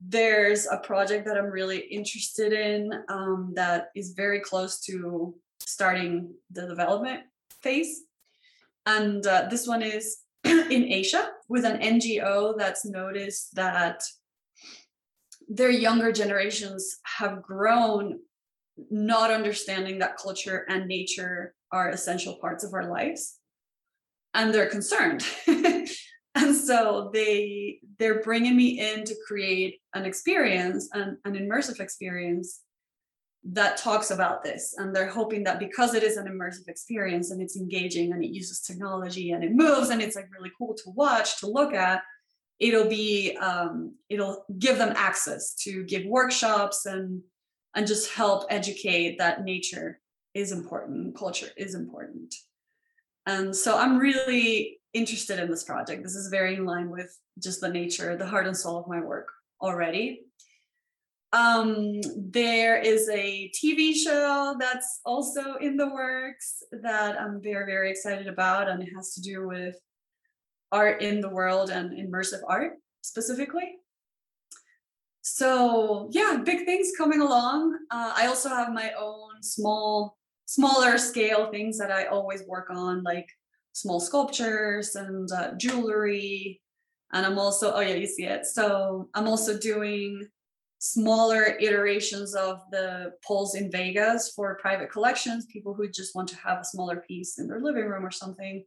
There's 0.00 0.66
a 0.66 0.76
project 0.78 1.26
that 1.26 1.38
I'm 1.38 1.46
really 1.46 1.78
interested 1.78 2.52
in 2.52 2.92
um, 3.08 3.52
that 3.56 3.88
is 3.96 4.12
very 4.12 4.40
close 4.40 4.80
to 4.82 5.34
starting 5.60 6.34
the 6.50 6.66
development 6.66 7.22
phase. 7.62 8.02
And 8.84 9.26
uh, 9.26 9.46
this 9.50 9.66
one 9.66 9.82
is 9.82 10.18
in 10.44 10.84
Asia 10.84 11.30
with 11.48 11.64
an 11.64 11.80
NGO 11.80 12.56
that's 12.58 12.84
noticed 12.84 13.54
that 13.54 14.02
their 15.48 15.70
younger 15.70 16.12
generations 16.12 16.98
have 17.04 17.42
grown 17.42 18.20
not 18.90 19.30
understanding 19.30 19.98
that 19.98 20.16
culture 20.16 20.64
and 20.68 20.86
nature 20.86 21.54
are 21.72 21.90
essential 21.90 22.36
parts 22.40 22.64
of 22.64 22.74
our 22.74 22.90
lives. 22.90 23.36
And 24.34 24.52
they're 24.52 24.68
concerned. 24.68 25.24
And 26.38 26.54
so 26.54 27.10
they 27.12 27.80
they're 27.98 28.22
bringing 28.22 28.56
me 28.56 28.78
in 28.78 29.04
to 29.04 29.14
create 29.26 29.80
an 29.94 30.04
experience 30.04 30.88
an, 30.92 31.18
an 31.24 31.34
immersive 31.34 31.80
experience 31.80 32.60
that 33.44 33.76
talks 33.76 34.10
about 34.10 34.44
this. 34.44 34.74
And 34.76 34.94
they're 34.94 35.08
hoping 35.08 35.44
that 35.44 35.58
because 35.58 35.94
it 35.94 36.02
is 36.02 36.16
an 36.16 36.26
immersive 36.26 36.68
experience 36.68 37.30
and 37.30 37.40
it's 37.40 37.56
engaging 37.56 38.12
and 38.12 38.22
it 38.22 38.30
uses 38.30 38.60
technology 38.60 39.32
and 39.32 39.42
it 39.42 39.52
moves 39.52 39.90
and 39.90 40.00
it's 40.00 40.16
like 40.16 40.28
really 40.32 40.52
cool 40.56 40.74
to 40.74 40.90
watch 40.90 41.40
to 41.40 41.46
look 41.46 41.72
at 41.72 42.02
it'll 42.58 42.88
be 42.88 43.36
um, 43.36 43.94
it'll 44.08 44.44
give 44.58 44.78
them 44.78 44.92
access 44.96 45.54
to 45.54 45.84
give 45.84 46.04
workshops 46.04 46.86
and 46.86 47.22
and 47.74 47.86
just 47.86 48.12
help 48.12 48.44
educate 48.50 49.18
that 49.18 49.44
nature 49.44 50.00
is 50.34 50.52
important 50.52 51.16
culture 51.16 51.48
is 51.56 51.74
important. 51.74 52.34
And 53.26 53.54
so 53.54 53.76
i'm 53.76 53.98
really 53.98 54.78
interested 54.94 55.38
in 55.38 55.50
this 55.50 55.64
project. 55.64 56.02
This 56.02 56.14
is 56.14 56.28
very 56.28 56.56
in 56.56 56.64
line 56.64 56.90
with 56.90 57.16
just 57.42 57.60
the 57.60 57.68
nature 57.68 58.16
the 58.16 58.26
heart 58.26 58.46
and 58.46 58.56
soul 58.56 58.78
of 58.78 58.88
my 58.88 59.00
work 59.00 59.28
already. 59.60 60.22
Um, 61.32 62.00
there 62.16 62.78
is 62.78 63.08
a 63.10 63.50
TV 63.54 63.94
show 63.94 64.56
that's 64.58 65.00
also 65.04 65.56
in 65.56 65.76
the 65.76 65.88
works 65.88 66.62
that 66.82 67.20
I'm 67.20 67.42
very, 67.42 67.66
very 67.66 67.90
excited 67.90 68.28
about, 68.28 68.68
and 68.68 68.82
it 68.82 68.88
has 68.96 69.12
to 69.14 69.20
do 69.20 69.46
with 69.46 69.76
art 70.72 71.02
in 71.02 71.20
the 71.20 71.28
world 71.28 71.68
and 71.68 71.90
immersive 71.90 72.40
art 72.48 72.78
specifically. 73.02 73.76
So 75.38 76.08
yeah, 76.10 76.42
big 76.44 76.64
things 76.64 76.90
coming 76.98 77.20
along. 77.20 77.78
Uh, 77.92 78.12
I 78.16 78.26
also 78.26 78.48
have 78.48 78.72
my 78.72 78.90
own 78.98 79.40
small, 79.40 80.18
smaller 80.46 80.98
scale 80.98 81.48
things 81.52 81.78
that 81.78 81.92
I 81.92 82.06
always 82.06 82.42
work 82.48 82.70
on, 82.70 83.04
like 83.04 83.28
small 83.72 84.00
sculptures 84.00 84.96
and 84.96 85.30
uh, 85.30 85.52
jewelry. 85.56 86.60
And 87.12 87.24
I'm 87.24 87.38
also, 87.38 87.72
oh 87.72 87.78
yeah, 87.78 87.94
you 87.94 88.08
see 88.08 88.24
it. 88.24 88.46
So 88.46 89.10
I'm 89.14 89.28
also 89.28 89.56
doing 89.56 90.26
smaller 90.80 91.56
iterations 91.60 92.34
of 92.34 92.58
the 92.72 93.12
poles 93.24 93.54
in 93.54 93.70
Vegas 93.70 94.32
for 94.34 94.58
private 94.60 94.90
collections, 94.90 95.46
people 95.46 95.72
who 95.72 95.88
just 95.88 96.16
want 96.16 96.28
to 96.30 96.36
have 96.36 96.58
a 96.58 96.64
smaller 96.64 96.96
piece 96.96 97.38
in 97.38 97.46
their 97.46 97.60
living 97.60 97.84
room 97.84 98.04
or 98.04 98.10
something. 98.10 98.64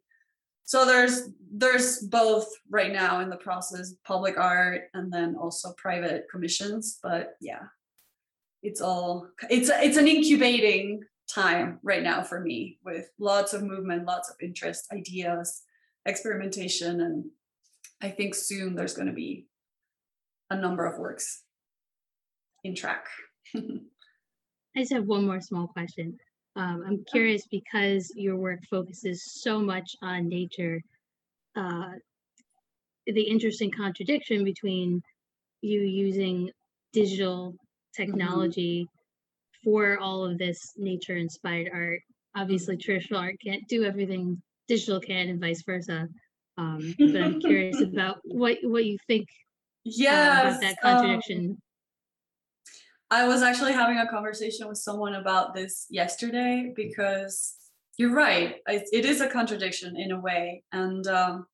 So 0.65 0.85
there's 0.85 1.29
there's 1.51 1.99
both 1.99 2.47
right 2.69 2.93
now 2.93 3.19
in 3.19 3.29
the 3.29 3.35
process, 3.35 3.93
public 4.05 4.37
art 4.37 4.83
and 4.93 5.11
then 5.11 5.35
also 5.35 5.73
private 5.77 6.25
commissions. 6.31 6.99
But 7.03 7.35
yeah, 7.41 7.63
it's 8.63 8.81
all 8.81 9.27
it's 9.49 9.69
it's 9.69 9.97
an 9.97 10.07
incubating 10.07 11.03
time 11.33 11.79
right 11.83 12.03
now 12.03 12.21
for 12.21 12.39
me 12.39 12.77
with 12.83 13.09
lots 13.19 13.53
of 13.53 13.63
movement, 13.63 14.05
lots 14.05 14.29
of 14.29 14.35
interest, 14.41 14.87
ideas, 14.93 15.63
experimentation, 16.05 17.01
and 17.01 17.25
I 18.01 18.09
think 18.09 18.35
soon 18.35 18.75
there's 18.75 18.93
going 18.93 19.07
to 19.07 19.13
be 19.13 19.47
a 20.49 20.55
number 20.55 20.85
of 20.85 20.99
works 20.99 21.43
in 22.63 22.75
track. 22.75 23.05
I 23.55 23.59
just 24.77 24.93
have 24.93 25.05
one 25.05 25.25
more 25.25 25.41
small 25.41 25.67
question. 25.67 26.17
Um, 26.55 26.83
I'm 26.85 27.05
curious 27.05 27.47
because 27.49 28.11
your 28.15 28.35
work 28.35 28.59
focuses 28.69 29.23
so 29.23 29.59
much 29.59 29.95
on 30.01 30.27
nature, 30.27 30.81
uh, 31.55 31.91
the 33.05 33.21
interesting 33.21 33.71
contradiction 33.71 34.43
between 34.43 35.01
you 35.61 35.81
using 35.81 36.51
digital 36.91 37.51
mm-hmm. 37.51 38.03
technology 38.03 38.83
mm-hmm. 38.83 39.69
for 39.69 39.97
all 39.99 40.25
of 40.25 40.37
this 40.37 40.73
nature 40.77 41.15
inspired 41.15 41.69
art. 41.73 42.01
Obviously, 42.35 42.77
traditional 42.77 43.19
art 43.19 43.35
can't 43.43 43.67
do 43.67 43.83
everything 43.83 44.41
digital 44.67 44.99
can, 44.99 45.29
and 45.29 45.39
vice 45.39 45.63
versa. 45.63 46.07
Um, 46.57 46.95
but 46.97 47.21
I'm 47.21 47.39
curious 47.41 47.81
about 47.81 48.19
what 48.23 48.57
what 48.63 48.85
you 48.85 48.97
think 49.07 49.27
yeah 49.83 50.43
uh, 50.43 50.49
about 50.49 50.61
that 50.61 50.81
contradiction. 50.81 51.51
Um, 51.51 51.57
I 53.11 53.27
was 53.27 53.41
actually 53.41 53.73
having 53.73 53.97
a 53.97 54.07
conversation 54.07 54.69
with 54.69 54.77
someone 54.77 55.15
about 55.15 55.53
this 55.53 55.85
yesterday 55.89 56.71
because 56.73 57.55
you're 57.97 58.13
right. 58.13 58.55
It 58.67 59.05
is 59.05 59.19
a 59.19 59.27
contradiction 59.27 59.97
in 59.97 60.13
a 60.13 60.19
way. 60.19 60.63
And 60.71 61.05
um, 61.07 61.45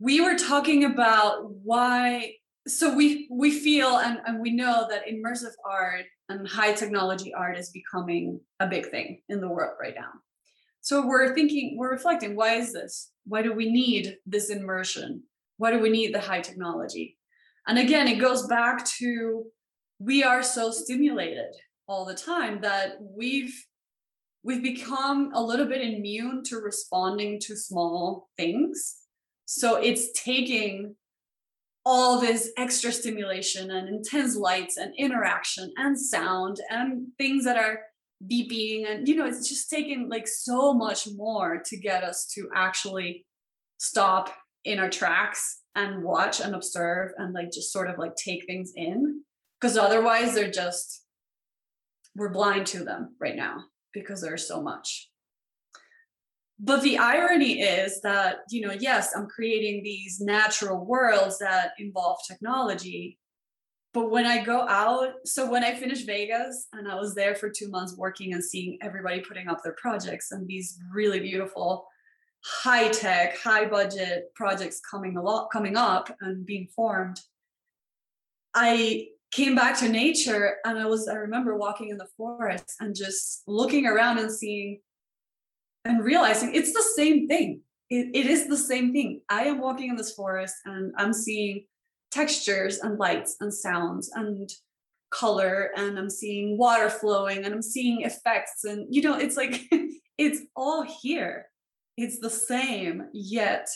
we 0.00 0.20
were 0.20 0.36
talking 0.36 0.84
about 0.84 1.52
why. 1.62 2.34
So 2.66 2.92
we 2.92 3.28
we 3.30 3.52
feel 3.52 3.98
and, 3.98 4.18
and 4.26 4.40
we 4.40 4.50
know 4.50 4.88
that 4.90 5.06
immersive 5.06 5.54
art 5.64 6.06
and 6.28 6.48
high 6.48 6.72
technology 6.72 7.32
art 7.32 7.56
is 7.56 7.70
becoming 7.70 8.40
a 8.58 8.66
big 8.66 8.90
thing 8.90 9.22
in 9.28 9.40
the 9.40 9.48
world 9.48 9.76
right 9.80 9.94
now. 9.94 10.10
So 10.80 11.06
we're 11.06 11.34
thinking, 11.36 11.76
we're 11.78 11.92
reflecting, 11.92 12.34
why 12.34 12.54
is 12.54 12.72
this? 12.72 13.12
Why 13.26 13.42
do 13.42 13.52
we 13.52 13.70
need 13.70 14.16
this 14.26 14.50
immersion? 14.50 15.22
Why 15.58 15.70
do 15.70 15.78
we 15.78 15.90
need 15.90 16.12
the 16.12 16.20
high 16.20 16.40
technology? 16.40 17.16
And 17.68 17.78
again, 17.78 18.08
it 18.08 18.20
goes 18.20 18.48
back 18.48 18.84
to 18.98 19.44
we 19.98 20.22
are 20.22 20.42
so 20.42 20.70
stimulated 20.70 21.54
all 21.88 22.04
the 22.04 22.14
time 22.14 22.60
that 22.60 22.96
we've 23.00 23.54
we've 24.42 24.62
become 24.62 25.32
a 25.34 25.42
little 25.42 25.66
bit 25.66 25.80
immune 25.80 26.42
to 26.44 26.58
responding 26.58 27.40
to 27.40 27.56
small 27.56 28.28
things. 28.36 28.96
So 29.44 29.76
it's 29.76 30.12
taking 30.12 30.94
all 31.84 32.20
this 32.20 32.52
extra 32.56 32.92
stimulation 32.92 33.70
and 33.70 33.88
intense 33.88 34.36
lights 34.36 34.76
and 34.76 34.92
interaction 34.96 35.72
and 35.76 35.98
sound 35.98 36.60
and 36.70 37.08
things 37.18 37.44
that 37.44 37.56
are 37.56 37.80
beeping 38.30 38.90
and 38.90 39.06
you 39.06 39.14
know 39.14 39.26
it's 39.26 39.46
just 39.48 39.68
taking 39.68 40.08
like 40.08 40.26
so 40.26 40.72
much 40.72 41.06
more 41.16 41.62
to 41.64 41.76
get 41.76 42.02
us 42.02 42.26
to 42.26 42.48
actually 42.54 43.26
stop 43.78 44.34
in 44.64 44.78
our 44.78 44.88
tracks 44.88 45.60
and 45.74 46.02
watch 46.02 46.40
and 46.40 46.54
observe 46.54 47.12
and 47.18 47.34
like 47.34 47.52
just 47.52 47.70
sort 47.70 47.90
of 47.90 47.98
like 47.98 48.16
take 48.16 48.46
things 48.46 48.72
in 48.74 49.22
because 49.60 49.76
otherwise 49.76 50.34
they're 50.34 50.50
just 50.50 51.04
we're 52.14 52.30
blind 52.30 52.66
to 52.66 52.84
them 52.84 53.14
right 53.20 53.36
now 53.36 53.64
because 53.92 54.20
there's 54.20 54.48
so 54.48 54.62
much. 54.62 55.10
But 56.58 56.82
the 56.82 56.96
irony 56.96 57.60
is 57.60 58.00
that 58.00 58.38
you 58.48 58.66
know 58.66 58.72
yes 58.72 59.12
i'm 59.14 59.26
creating 59.26 59.82
these 59.82 60.20
natural 60.20 60.86
worlds 60.86 61.38
that 61.38 61.72
involve 61.78 62.16
technology 62.26 63.18
but 63.92 64.10
when 64.10 64.24
i 64.24 64.42
go 64.42 64.66
out 64.66 65.14
so 65.26 65.50
when 65.50 65.62
i 65.62 65.74
finished 65.74 66.06
vegas 66.06 66.68
and 66.72 66.90
i 66.90 66.94
was 66.94 67.14
there 67.14 67.34
for 67.34 67.50
two 67.50 67.68
months 67.68 67.94
working 67.98 68.32
and 68.32 68.42
seeing 68.42 68.78
everybody 68.80 69.20
putting 69.20 69.48
up 69.48 69.62
their 69.62 69.74
projects 69.74 70.32
and 70.32 70.48
these 70.48 70.78
really 70.94 71.20
beautiful 71.20 71.86
high 72.42 72.88
tech 72.88 73.36
high 73.36 73.66
budget 73.66 74.32
projects 74.34 74.80
coming 74.90 75.18
a 75.18 75.22
lot 75.22 75.48
coming 75.52 75.76
up 75.76 76.08
and 76.22 76.46
being 76.46 76.66
formed 76.74 77.20
i 78.54 79.06
came 79.32 79.54
back 79.54 79.78
to 79.78 79.88
nature 79.88 80.56
and 80.64 80.78
i 80.78 80.86
was 80.86 81.08
i 81.08 81.14
remember 81.14 81.56
walking 81.56 81.88
in 81.88 81.98
the 81.98 82.08
forest 82.16 82.74
and 82.80 82.94
just 82.94 83.42
looking 83.46 83.86
around 83.86 84.18
and 84.18 84.30
seeing 84.30 84.80
and 85.86 86.04
realizing 86.04 86.54
it's 86.54 86.72
the 86.72 86.82
same 86.96 87.28
thing. 87.28 87.60
It, 87.88 88.10
it 88.14 88.26
is 88.26 88.48
the 88.48 88.56
same 88.56 88.92
thing. 88.92 89.20
I 89.28 89.44
am 89.44 89.60
walking 89.60 89.90
in 89.90 89.96
this 89.96 90.12
forest 90.12 90.56
and 90.64 90.92
i'm 90.96 91.12
seeing 91.12 91.66
textures 92.10 92.78
and 92.78 92.98
lights 92.98 93.36
and 93.40 93.52
sounds 93.52 94.10
and 94.14 94.48
color 95.10 95.70
and 95.76 95.98
i'm 95.98 96.10
seeing 96.10 96.58
water 96.58 96.90
flowing 96.90 97.44
and 97.44 97.54
i'm 97.54 97.62
seeing 97.62 98.02
effects 98.02 98.64
and 98.64 98.86
you 98.90 99.02
know 99.02 99.16
it's 99.16 99.36
like 99.36 99.62
it's 100.18 100.40
all 100.56 100.82
here. 100.82 101.46
It's 101.96 102.18
the 102.18 102.30
same 102.30 103.08
yet 103.12 103.68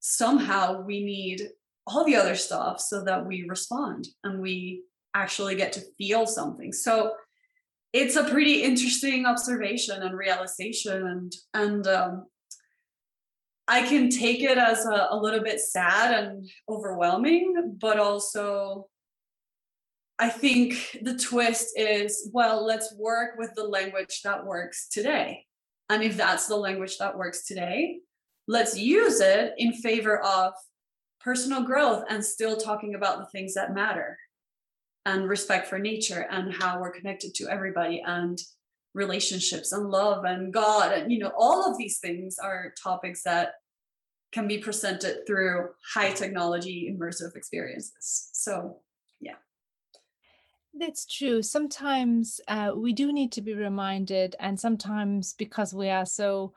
somehow 0.00 0.82
we 0.82 1.04
need 1.04 1.48
all 1.86 2.04
the 2.04 2.16
other 2.16 2.34
stuff 2.34 2.80
so 2.80 3.04
that 3.04 3.26
we 3.26 3.46
respond 3.48 4.08
and 4.22 4.40
we 4.40 4.82
actually 5.14 5.54
get 5.54 5.72
to 5.72 5.82
feel 5.98 6.26
something. 6.26 6.72
So 6.72 7.12
it's 7.94 8.16
a 8.16 8.24
pretty 8.24 8.64
interesting 8.64 9.24
observation 9.24 10.02
and 10.02 10.18
realization 10.18 11.06
and 11.06 11.32
and 11.54 11.86
um, 11.86 12.26
i 13.68 13.80
can 13.82 14.10
take 14.10 14.42
it 14.42 14.58
as 14.58 14.84
a, 14.84 15.06
a 15.10 15.16
little 15.16 15.42
bit 15.42 15.60
sad 15.60 16.24
and 16.24 16.50
overwhelming 16.68 17.76
but 17.80 17.98
also 17.98 18.86
i 20.18 20.28
think 20.28 20.98
the 21.02 21.16
twist 21.16 21.78
is 21.78 22.28
well 22.32 22.66
let's 22.66 22.92
work 22.98 23.38
with 23.38 23.54
the 23.54 23.64
language 23.64 24.20
that 24.22 24.44
works 24.44 24.88
today. 24.88 25.46
And 25.90 26.02
if 26.02 26.16
that's 26.16 26.46
the 26.46 26.56
language 26.56 26.98
that 26.98 27.16
works 27.16 27.46
today 27.46 28.00
let's 28.48 28.76
use 28.76 29.20
it 29.20 29.54
in 29.56 29.72
favor 29.72 30.18
of 30.20 30.52
personal 31.24 31.62
growth 31.62 32.04
and 32.10 32.22
still 32.22 32.56
talking 32.56 32.94
about 32.94 33.18
the 33.18 33.26
things 33.26 33.54
that 33.54 33.74
matter 33.74 34.18
and 35.06 35.28
respect 35.28 35.66
for 35.66 35.78
nature 35.78 36.26
and 36.30 36.52
how 36.52 36.78
we're 36.78 36.92
connected 36.92 37.34
to 37.34 37.48
everybody 37.48 38.02
and 38.06 38.38
relationships 38.92 39.72
and 39.72 39.90
love 39.90 40.24
and 40.24 40.52
God 40.52 40.92
and 40.92 41.10
you 41.10 41.18
know 41.18 41.32
all 41.36 41.68
of 41.68 41.76
these 41.76 41.98
things 41.98 42.36
are 42.38 42.74
topics 42.80 43.22
that 43.24 43.54
can 44.32 44.46
be 44.46 44.58
presented 44.58 45.26
through 45.26 45.68
high 45.94 46.10
technology 46.10 46.92
immersive 46.92 47.36
experiences. 47.36 48.30
So 48.32 48.78
yeah. 49.20 49.36
That's 50.76 51.06
true. 51.06 51.40
Sometimes 51.40 52.40
uh, 52.48 52.72
we 52.74 52.92
do 52.92 53.12
need 53.12 53.30
to 53.32 53.42
be 53.42 53.54
reminded, 53.54 54.34
and 54.40 54.58
sometimes 54.58 55.34
because 55.34 55.72
we 55.72 55.88
are 55.88 56.04
so 56.04 56.52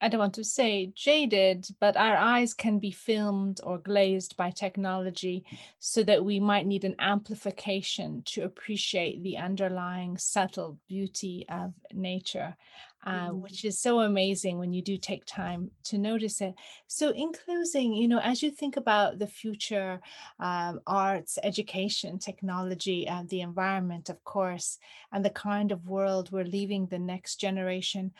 I 0.00 0.08
don't 0.08 0.20
want 0.20 0.34
to 0.34 0.44
say 0.44 0.92
jaded, 0.94 1.66
but 1.80 1.96
our 1.96 2.16
eyes 2.16 2.54
can 2.54 2.78
be 2.78 2.92
filmed 2.92 3.60
or 3.64 3.78
glazed 3.78 4.36
by 4.36 4.50
technology 4.50 5.44
so 5.80 6.04
that 6.04 6.24
we 6.24 6.38
might 6.38 6.66
need 6.66 6.84
an 6.84 6.94
amplification 7.00 8.22
to 8.26 8.44
appreciate 8.44 9.22
the 9.22 9.38
underlying 9.38 10.16
subtle 10.16 10.78
beauty 10.88 11.46
of 11.48 11.74
nature, 11.92 12.56
uh, 13.04 13.30
mm. 13.30 13.40
which 13.40 13.64
is 13.64 13.80
so 13.80 13.98
amazing 14.00 14.58
when 14.58 14.72
you 14.72 14.82
do 14.82 14.96
take 14.96 15.24
time 15.24 15.72
to 15.82 15.98
notice 15.98 16.40
it. 16.40 16.54
So, 16.86 17.10
in 17.10 17.32
closing, 17.32 17.92
you 17.92 18.06
know, 18.06 18.20
as 18.20 18.40
you 18.40 18.52
think 18.52 18.76
about 18.76 19.18
the 19.18 19.26
future 19.26 20.00
um, 20.38 20.80
arts, 20.86 21.40
education, 21.42 22.20
technology, 22.20 23.08
and 23.08 23.28
the 23.28 23.40
environment, 23.40 24.10
of 24.10 24.22
course, 24.22 24.78
and 25.10 25.24
the 25.24 25.30
kind 25.30 25.72
of 25.72 25.88
world 25.88 26.30
we're 26.30 26.44
leaving 26.44 26.86
the 26.86 27.00
next 27.00 27.36
generation 27.40 28.12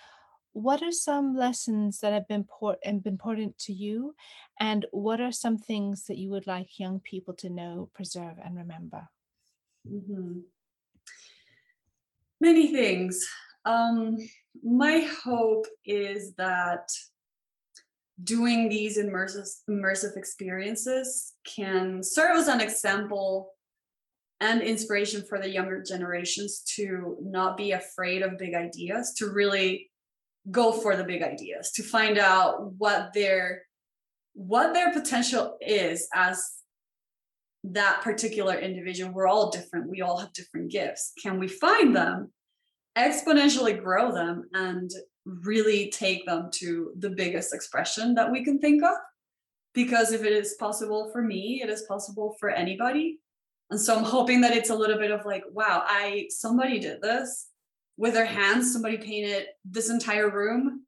what 0.53 0.83
are 0.83 0.93
some 0.93 1.37
lessons 1.37 2.01
that 2.01 2.13
have 2.13 2.27
been 2.29 2.47
important 2.83 3.59
to 3.59 3.73
you? 3.73 4.15
And 4.59 4.87
what 4.91 5.21
are 5.21 5.33
some 5.33 5.59
things 5.59 6.07
that 6.07 6.19
you 6.19 6.31
would 6.31 6.47
like 6.47 6.79
young 6.79 7.01
people 7.01 7.35
to 7.35 7.51
know 7.51 7.91
preserve 7.95 8.35
and 8.45 8.57
remember? 8.57 9.09
Mm-hmm. 9.91 10.41
many 12.41 12.73
things. 12.73 13.27
Um, 13.65 14.17
my 14.63 15.09
hope 15.25 15.67
is 15.85 16.35
that 16.35 16.89
doing 18.23 18.69
these 18.69 18.99
immersive 18.99 19.49
immersive 19.71 20.17
experiences 20.17 21.35
can 21.45 22.03
serve 22.03 22.37
as 22.37 22.49
an 22.49 22.61
example 22.61 23.53
and 24.41 24.63
inspiration 24.63 25.23
for 25.29 25.41
the 25.41 25.49
younger 25.49 25.83
generations 25.83 26.63
to 26.77 27.17
not 27.21 27.57
be 27.57 27.73
afraid 27.73 28.23
of 28.23 28.39
big 28.39 28.55
ideas 28.55 29.15
to 29.15 29.27
really 29.31 29.88
go 30.51 30.73
for 30.73 30.97
the 30.97 31.05
big 31.05 31.23
ideas 31.23 31.73
to 31.73 31.83
find 31.83 32.19
out 32.19 32.73
what 32.75 33.13
their 33.13 33.63
what 34.35 34.73
their 34.73 34.93
potential 34.93 35.57
is 35.61 36.09
as 36.15 36.41
that 37.65 38.03
particular 38.03 38.55
individual. 38.55 39.13
We're 39.13 39.27
all 39.27 39.51
different. 39.51 39.91
We 39.91 40.01
all 40.01 40.19
have 40.19 40.33
different 40.33 40.71
gifts. 40.71 41.13
Can 41.21 41.39
we 41.39 41.49
find 41.49 41.95
them 41.95 42.31
exponentially 42.97 43.83
grow 43.83 44.13
them 44.13 44.49
and 44.53 44.91
really 45.25 45.91
take 45.91 46.25
them 46.25 46.51
to 46.53 46.93
the 46.99 47.11
biggest 47.11 47.53
expression 47.53 48.15
that 48.15 48.31
we 48.31 48.45
can 48.45 48.59
think 48.59 48.83
of? 48.83 48.95
Because 49.75 50.13
if 50.13 50.25
it 50.25 50.33
is 50.33 50.55
possible 50.55 51.11
for 51.13 51.23
me 51.23 51.61
it 51.63 51.69
is 51.69 51.83
possible 51.83 52.37
for 52.39 52.51
anybody. 52.51 53.19
And 53.71 53.79
so 53.79 53.99
i'm 53.99 54.05
hoping 54.05 54.41
that 54.41 54.57
it's 54.57 54.71
a 54.71 54.75
little 54.75 54.97
bit 54.97 55.11
of 55.11 55.27
like 55.27 55.45
wow 55.53 55.85
i 55.87 56.27
somebody 56.31 56.79
did 56.79 57.03
this 57.03 57.49
with 57.99 58.15
their 58.15 58.25
hands 58.25 58.73
somebody 58.73 58.97
painted 58.97 59.49
this 59.65 59.91
entire 59.91 60.31
room 60.31 60.85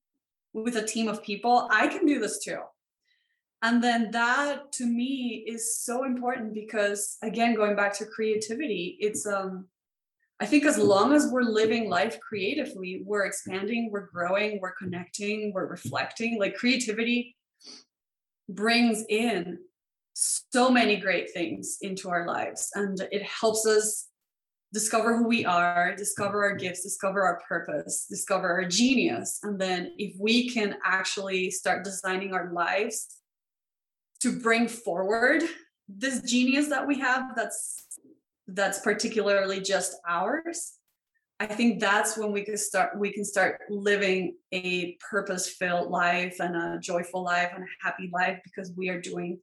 with 0.55 0.77
a 0.77 0.87
team 0.87 1.09
of 1.09 1.23
people 1.23 1.69
i 1.71 1.87
can 1.87 2.07
do 2.07 2.19
this 2.19 2.43
too. 2.43 2.61
And 3.63 3.85
then 3.85 4.11
that 4.13 4.73
to 4.79 4.87
me 4.87 5.45
is 5.47 5.77
so 5.77 6.05
important 6.05 6.55
because 6.55 7.19
again 7.23 7.55
going 7.55 7.77
back 7.77 7.93
to 7.99 8.07
creativity 8.07 8.97
it's 9.01 9.27
um 9.27 9.67
i 10.41 10.47
think 10.47 10.65
as 10.65 10.79
long 10.79 11.13
as 11.13 11.29
we're 11.31 11.43
living 11.43 11.91
life 11.91 12.19
creatively 12.21 13.03
we're 13.05 13.27
expanding 13.27 13.91
we're 13.93 14.09
growing 14.15 14.59
we're 14.63 14.79
connecting 14.83 15.53
we're 15.55 15.67
reflecting 15.67 16.39
like 16.39 16.55
creativity 16.55 17.37
brings 18.49 19.05
in 19.09 19.59
so 20.15 20.71
many 20.71 20.97
great 20.97 21.33
things 21.33 21.79
into 21.81 22.11
our 22.11 22.27
lives. 22.27 22.71
And 22.75 23.01
it 23.11 23.23
helps 23.23 23.67
us 23.67 24.09
discover 24.73 25.16
who 25.16 25.27
we 25.27 25.45
are, 25.45 25.95
discover 25.97 26.45
our 26.45 26.55
gifts, 26.55 26.83
discover 26.83 27.23
our 27.23 27.41
purpose, 27.49 28.07
discover 28.09 28.49
our 28.49 28.64
genius. 28.64 29.41
And 29.43 29.61
then 29.61 29.93
if 29.99 30.14
we 30.18 30.49
can 30.49 30.77
actually 30.85 31.51
start 31.51 31.85
designing 31.85 32.33
our 32.33 32.53
lives 32.53 33.21
to 34.21 34.39
bring 34.39 34.68
forward 34.68 35.43
this 35.99 36.23
genius 36.23 36.68
that 36.68 36.87
we 36.87 36.99
have 36.99 37.35
that's 37.35 37.87
that's 38.49 38.81
particularly 38.81 39.61
just 39.61 39.97
ours 40.09 40.75
i 41.41 41.47
think 41.47 41.81
that's 41.81 42.16
when 42.16 42.33
we 42.33 42.43
can 42.43 42.57
start 42.57 42.99
we 42.99 43.12
can 43.12 43.25
start 43.25 43.61
living 43.68 44.37
a 44.53 44.97
purpose 45.11 45.49
filled 45.49 45.91
life 45.91 46.37
and 46.41 46.55
a 46.55 46.79
joyful 46.81 47.25
life 47.25 47.51
and 47.55 47.64
a 47.64 47.85
happy 47.85 48.11
life 48.12 48.39
because 48.45 48.73
we 48.77 48.89
are 48.89 49.01
doing 49.01 49.39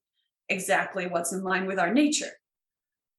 exactly 0.49 1.07
what's 1.07 1.34
in 1.34 1.43
line 1.43 1.65
with 1.65 1.80
our 1.80 1.93
nature 1.93 2.32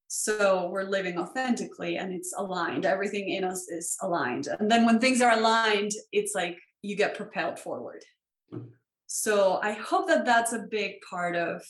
so 0.09 0.69
we're 0.71 0.85
living 0.85 1.19
authentically 1.19 1.99
and 1.99 2.13
it's 2.13 2.35
aligned. 2.37 2.87
Everything 2.87 3.29
in 3.29 3.45
us 3.45 3.69
is 3.69 3.97
aligned. 4.03 4.49
And 4.59 4.71
then 4.71 4.85
when 4.87 4.99
things 4.99 5.21
are 5.21 5.39
aligned 5.39 5.93
it's 6.13 6.35
like 6.35 6.59
you 6.83 6.97
get 6.97 7.17
propelled 7.17 7.59
forward. 7.59 8.05
Mm-hmm. 8.53 8.69
So 9.07 9.59
i 9.63 9.73
hope 9.73 10.09
that 10.09 10.25
that's 10.25 10.53
a 10.53 10.67
big 10.71 11.01
part 11.09 11.37
of 11.37 11.63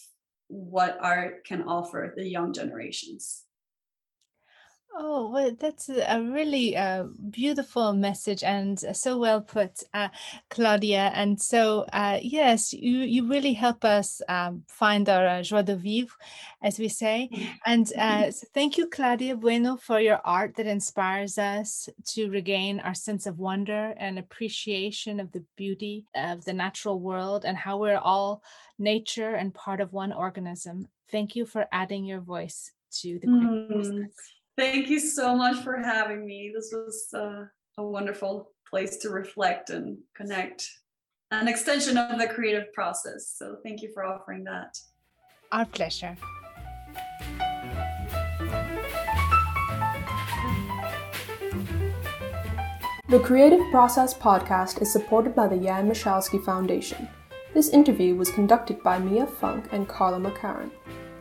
what 0.49 0.99
art 1.01 1.45
can 1.45 1.63
offer 1.63 2.15
the 2.17 2.27
young 2.27 2.53
generations 2.53 3.45
Oh, 4.95 5.31
well, 5.31 5.53
that's 5.59 5.89
a 5.89 6.21
really 6.21 6.77
uh, 6.77 7.05
beautiful 7.31 7.93
message 7.93 8.43
and 8.43 8.83
uh, 8.85 8.93
so 8.93 9.19
well 9.19 9.41
put, 9.41 9.83
uh, 9.95 10.09
Claudia. 10.51 11.13
And 11.15 11.41
so, 11.41 11.85
uh, 11.93 12.19
yes, 12.21 12.73
you, 12.73 12.99
you 13.01 13.29
really 13.29 13.53
help 13.53 13.85
us 13.85 14.21
um, 14.29 14.65
find 14.67 15.09
our 15.09 15.27
uh, 15.27 15.43
joie 15.43 15.63
de 15.63 15.77
vivre, 15.77 16.17
as 16.63 16.79
we 16.79 16.89
say. 16.89 17.31
And 17.65 17.93
uh, 17.99 18.31
so 18.33 18.47
thank 18.53 18.77
you, 18.77 18.89
Claudia 18.89 19.37
Bueno, 19.37 19.77
for 19.77 20.01
your 20.01 20.21
art 20.25 20.57
that 20.57 20.67
inspires 20.67 21.39
us 21.39 21.89
to 22.15 22.31
regain 22.31 22.81
our 22.81 22.95
sense 22.95 23.27
of 23.27 23.39
wonder 23.39 23.95
and 23.99 24.19
appreciation 24.19 25.21
of 25.21 25.31
the 25.33 25.45
beauty 25.57 26.07
of 26.17 26.45
the 26.45 26.53
natural 26.53 26.99
world 26.99 27.45
and 27.45 27.57
how 27.57 27.77
we're 27.79 27.99
all 27.99 28.43
nature 28.79 29.35
and 29.35 29.55
part 29.55 29.81
of 29.81 29.93
one 29.93 30.13
organism. 30.13 30.89
Thank 31.11 31.37
you 31.37 31.47
for 31.47 31.67
adding 31.73 32.05
your 32.05 32.21
voice 32.21 32.73
to 33.03 33.19
the 33.21 33.29
Mm. 33.29 34.09
Process. 34.59 34.73
Thank 34.75 34.89
you 34.89 35.01
so 35.01 35.37
much 35.37 35.63
for 35.63 35.79
having 35.79 36.27
me. 36.27 36.53
This 36.55 36.71
was 36.73 37.09
uh, 37.15 37.45
a 37.79 37.85
wonderful 37.85 38.53
place 38.69 38.99
to 38.99 39.11
reflect 39.11 39.71
and 39.71 39.99
connect, 40.15 40.69
an 41.31 41.49
extension 41.49 41.97
of 41.97 42.19
the 42.19 42.27
creative 42.27 42.73
process. 42.73 43.35
So 43.37 43.57
thank 43.65 43.83
you 43.83 43.91
for 43.95 44.05
offering 44.05 44.45
that. 44.45 44.79
Our 45.53 45.65
pleasure. 45.65 46.17
The 53.09 53.21
Creative 53.21 53.63
Process 53.71 54.13
podcast 54.13 54.83
is 54.83 54.93
supported 54.93 55.35
by 55.35 55.49
the 55.49 55.57
Jan 55.57 55.89
Michalski 55.89 56.45
Foundation. 56.45 57.09
This 57.55 57.71
interview 57.71 58.15
was 58.15 58.31
conducted 58.31 58.83
by 58.83 58.99
Mia 58.99 59.27
Funk 59.27 59.69
and 59.73 59.89
Carla 59.89 60.19
McCarran. 60.19 60.71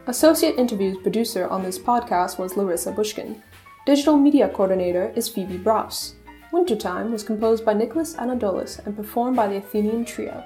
Associate 0.08 0.58
interviews 0.58 0.98
producer 1.04 1.48
on 1.50 1.64
this 1.64 1.78
podcast 1.78 2.40
was 2.40 2.56
Larissa 2.56 2.94
Bushkin. 2.94 3.44
Digital 3.86 4.16
media 4.16 4.48
coordinator 4.48 5.12
is 5.18 5.28
Phoebe 5.28 5.58
Brous. 5.58 6.14
Wintertime 6.54 7.12
was 7.12 7.24
composed 7.24 7.66
by 7.66 7.74
Nicholas 7.74 8.16
Anadolus 8.16 8.80
and 8.86 8.96
performed 8.96 9.36
by 9.36 9.50
the 9.50 9.58
Athenian 9.58 10.06
Trio. 10.06 10.46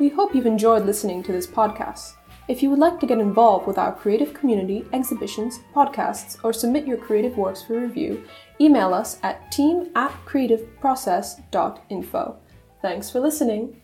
We 0.00 0.08
hope 0.08 0.34
you've 0.34 0.44
enjoyed 0.44 0.84
listening 0.84 1.22
to 1.22 1.30
this 1.30 1.46
podcast. 1.46 2.14
If 2.48 2.64
you 2.64 2.70
would 2.70 2.80
like 2.80 2.98
to 2.98 3.06
get 3.06 3.20
involved 3.20 3.68
with 3.68 3.78
our 3.78 3.94
creative 3.94 4.34
community, 4.34 4.84
exhibitions, 4.92 5.60
podcasts, 5.72 6.36
or 6.42 6.52
submit 6.52 6.84
your 6.84 6.96
creative 6.96 7.36
works 7.36 7.62
for 7.62 7.80
review, 7.80 8.24
email 8.60 8.92
us 8.92 9.20
at 9.22 9.52
team 9.52 9.92
at 9.94 10.10
creativeprocess.info. 10.26 12.36
Thanks 12.82 13.08
for 13.08 13.20
listening. 13.20 13.82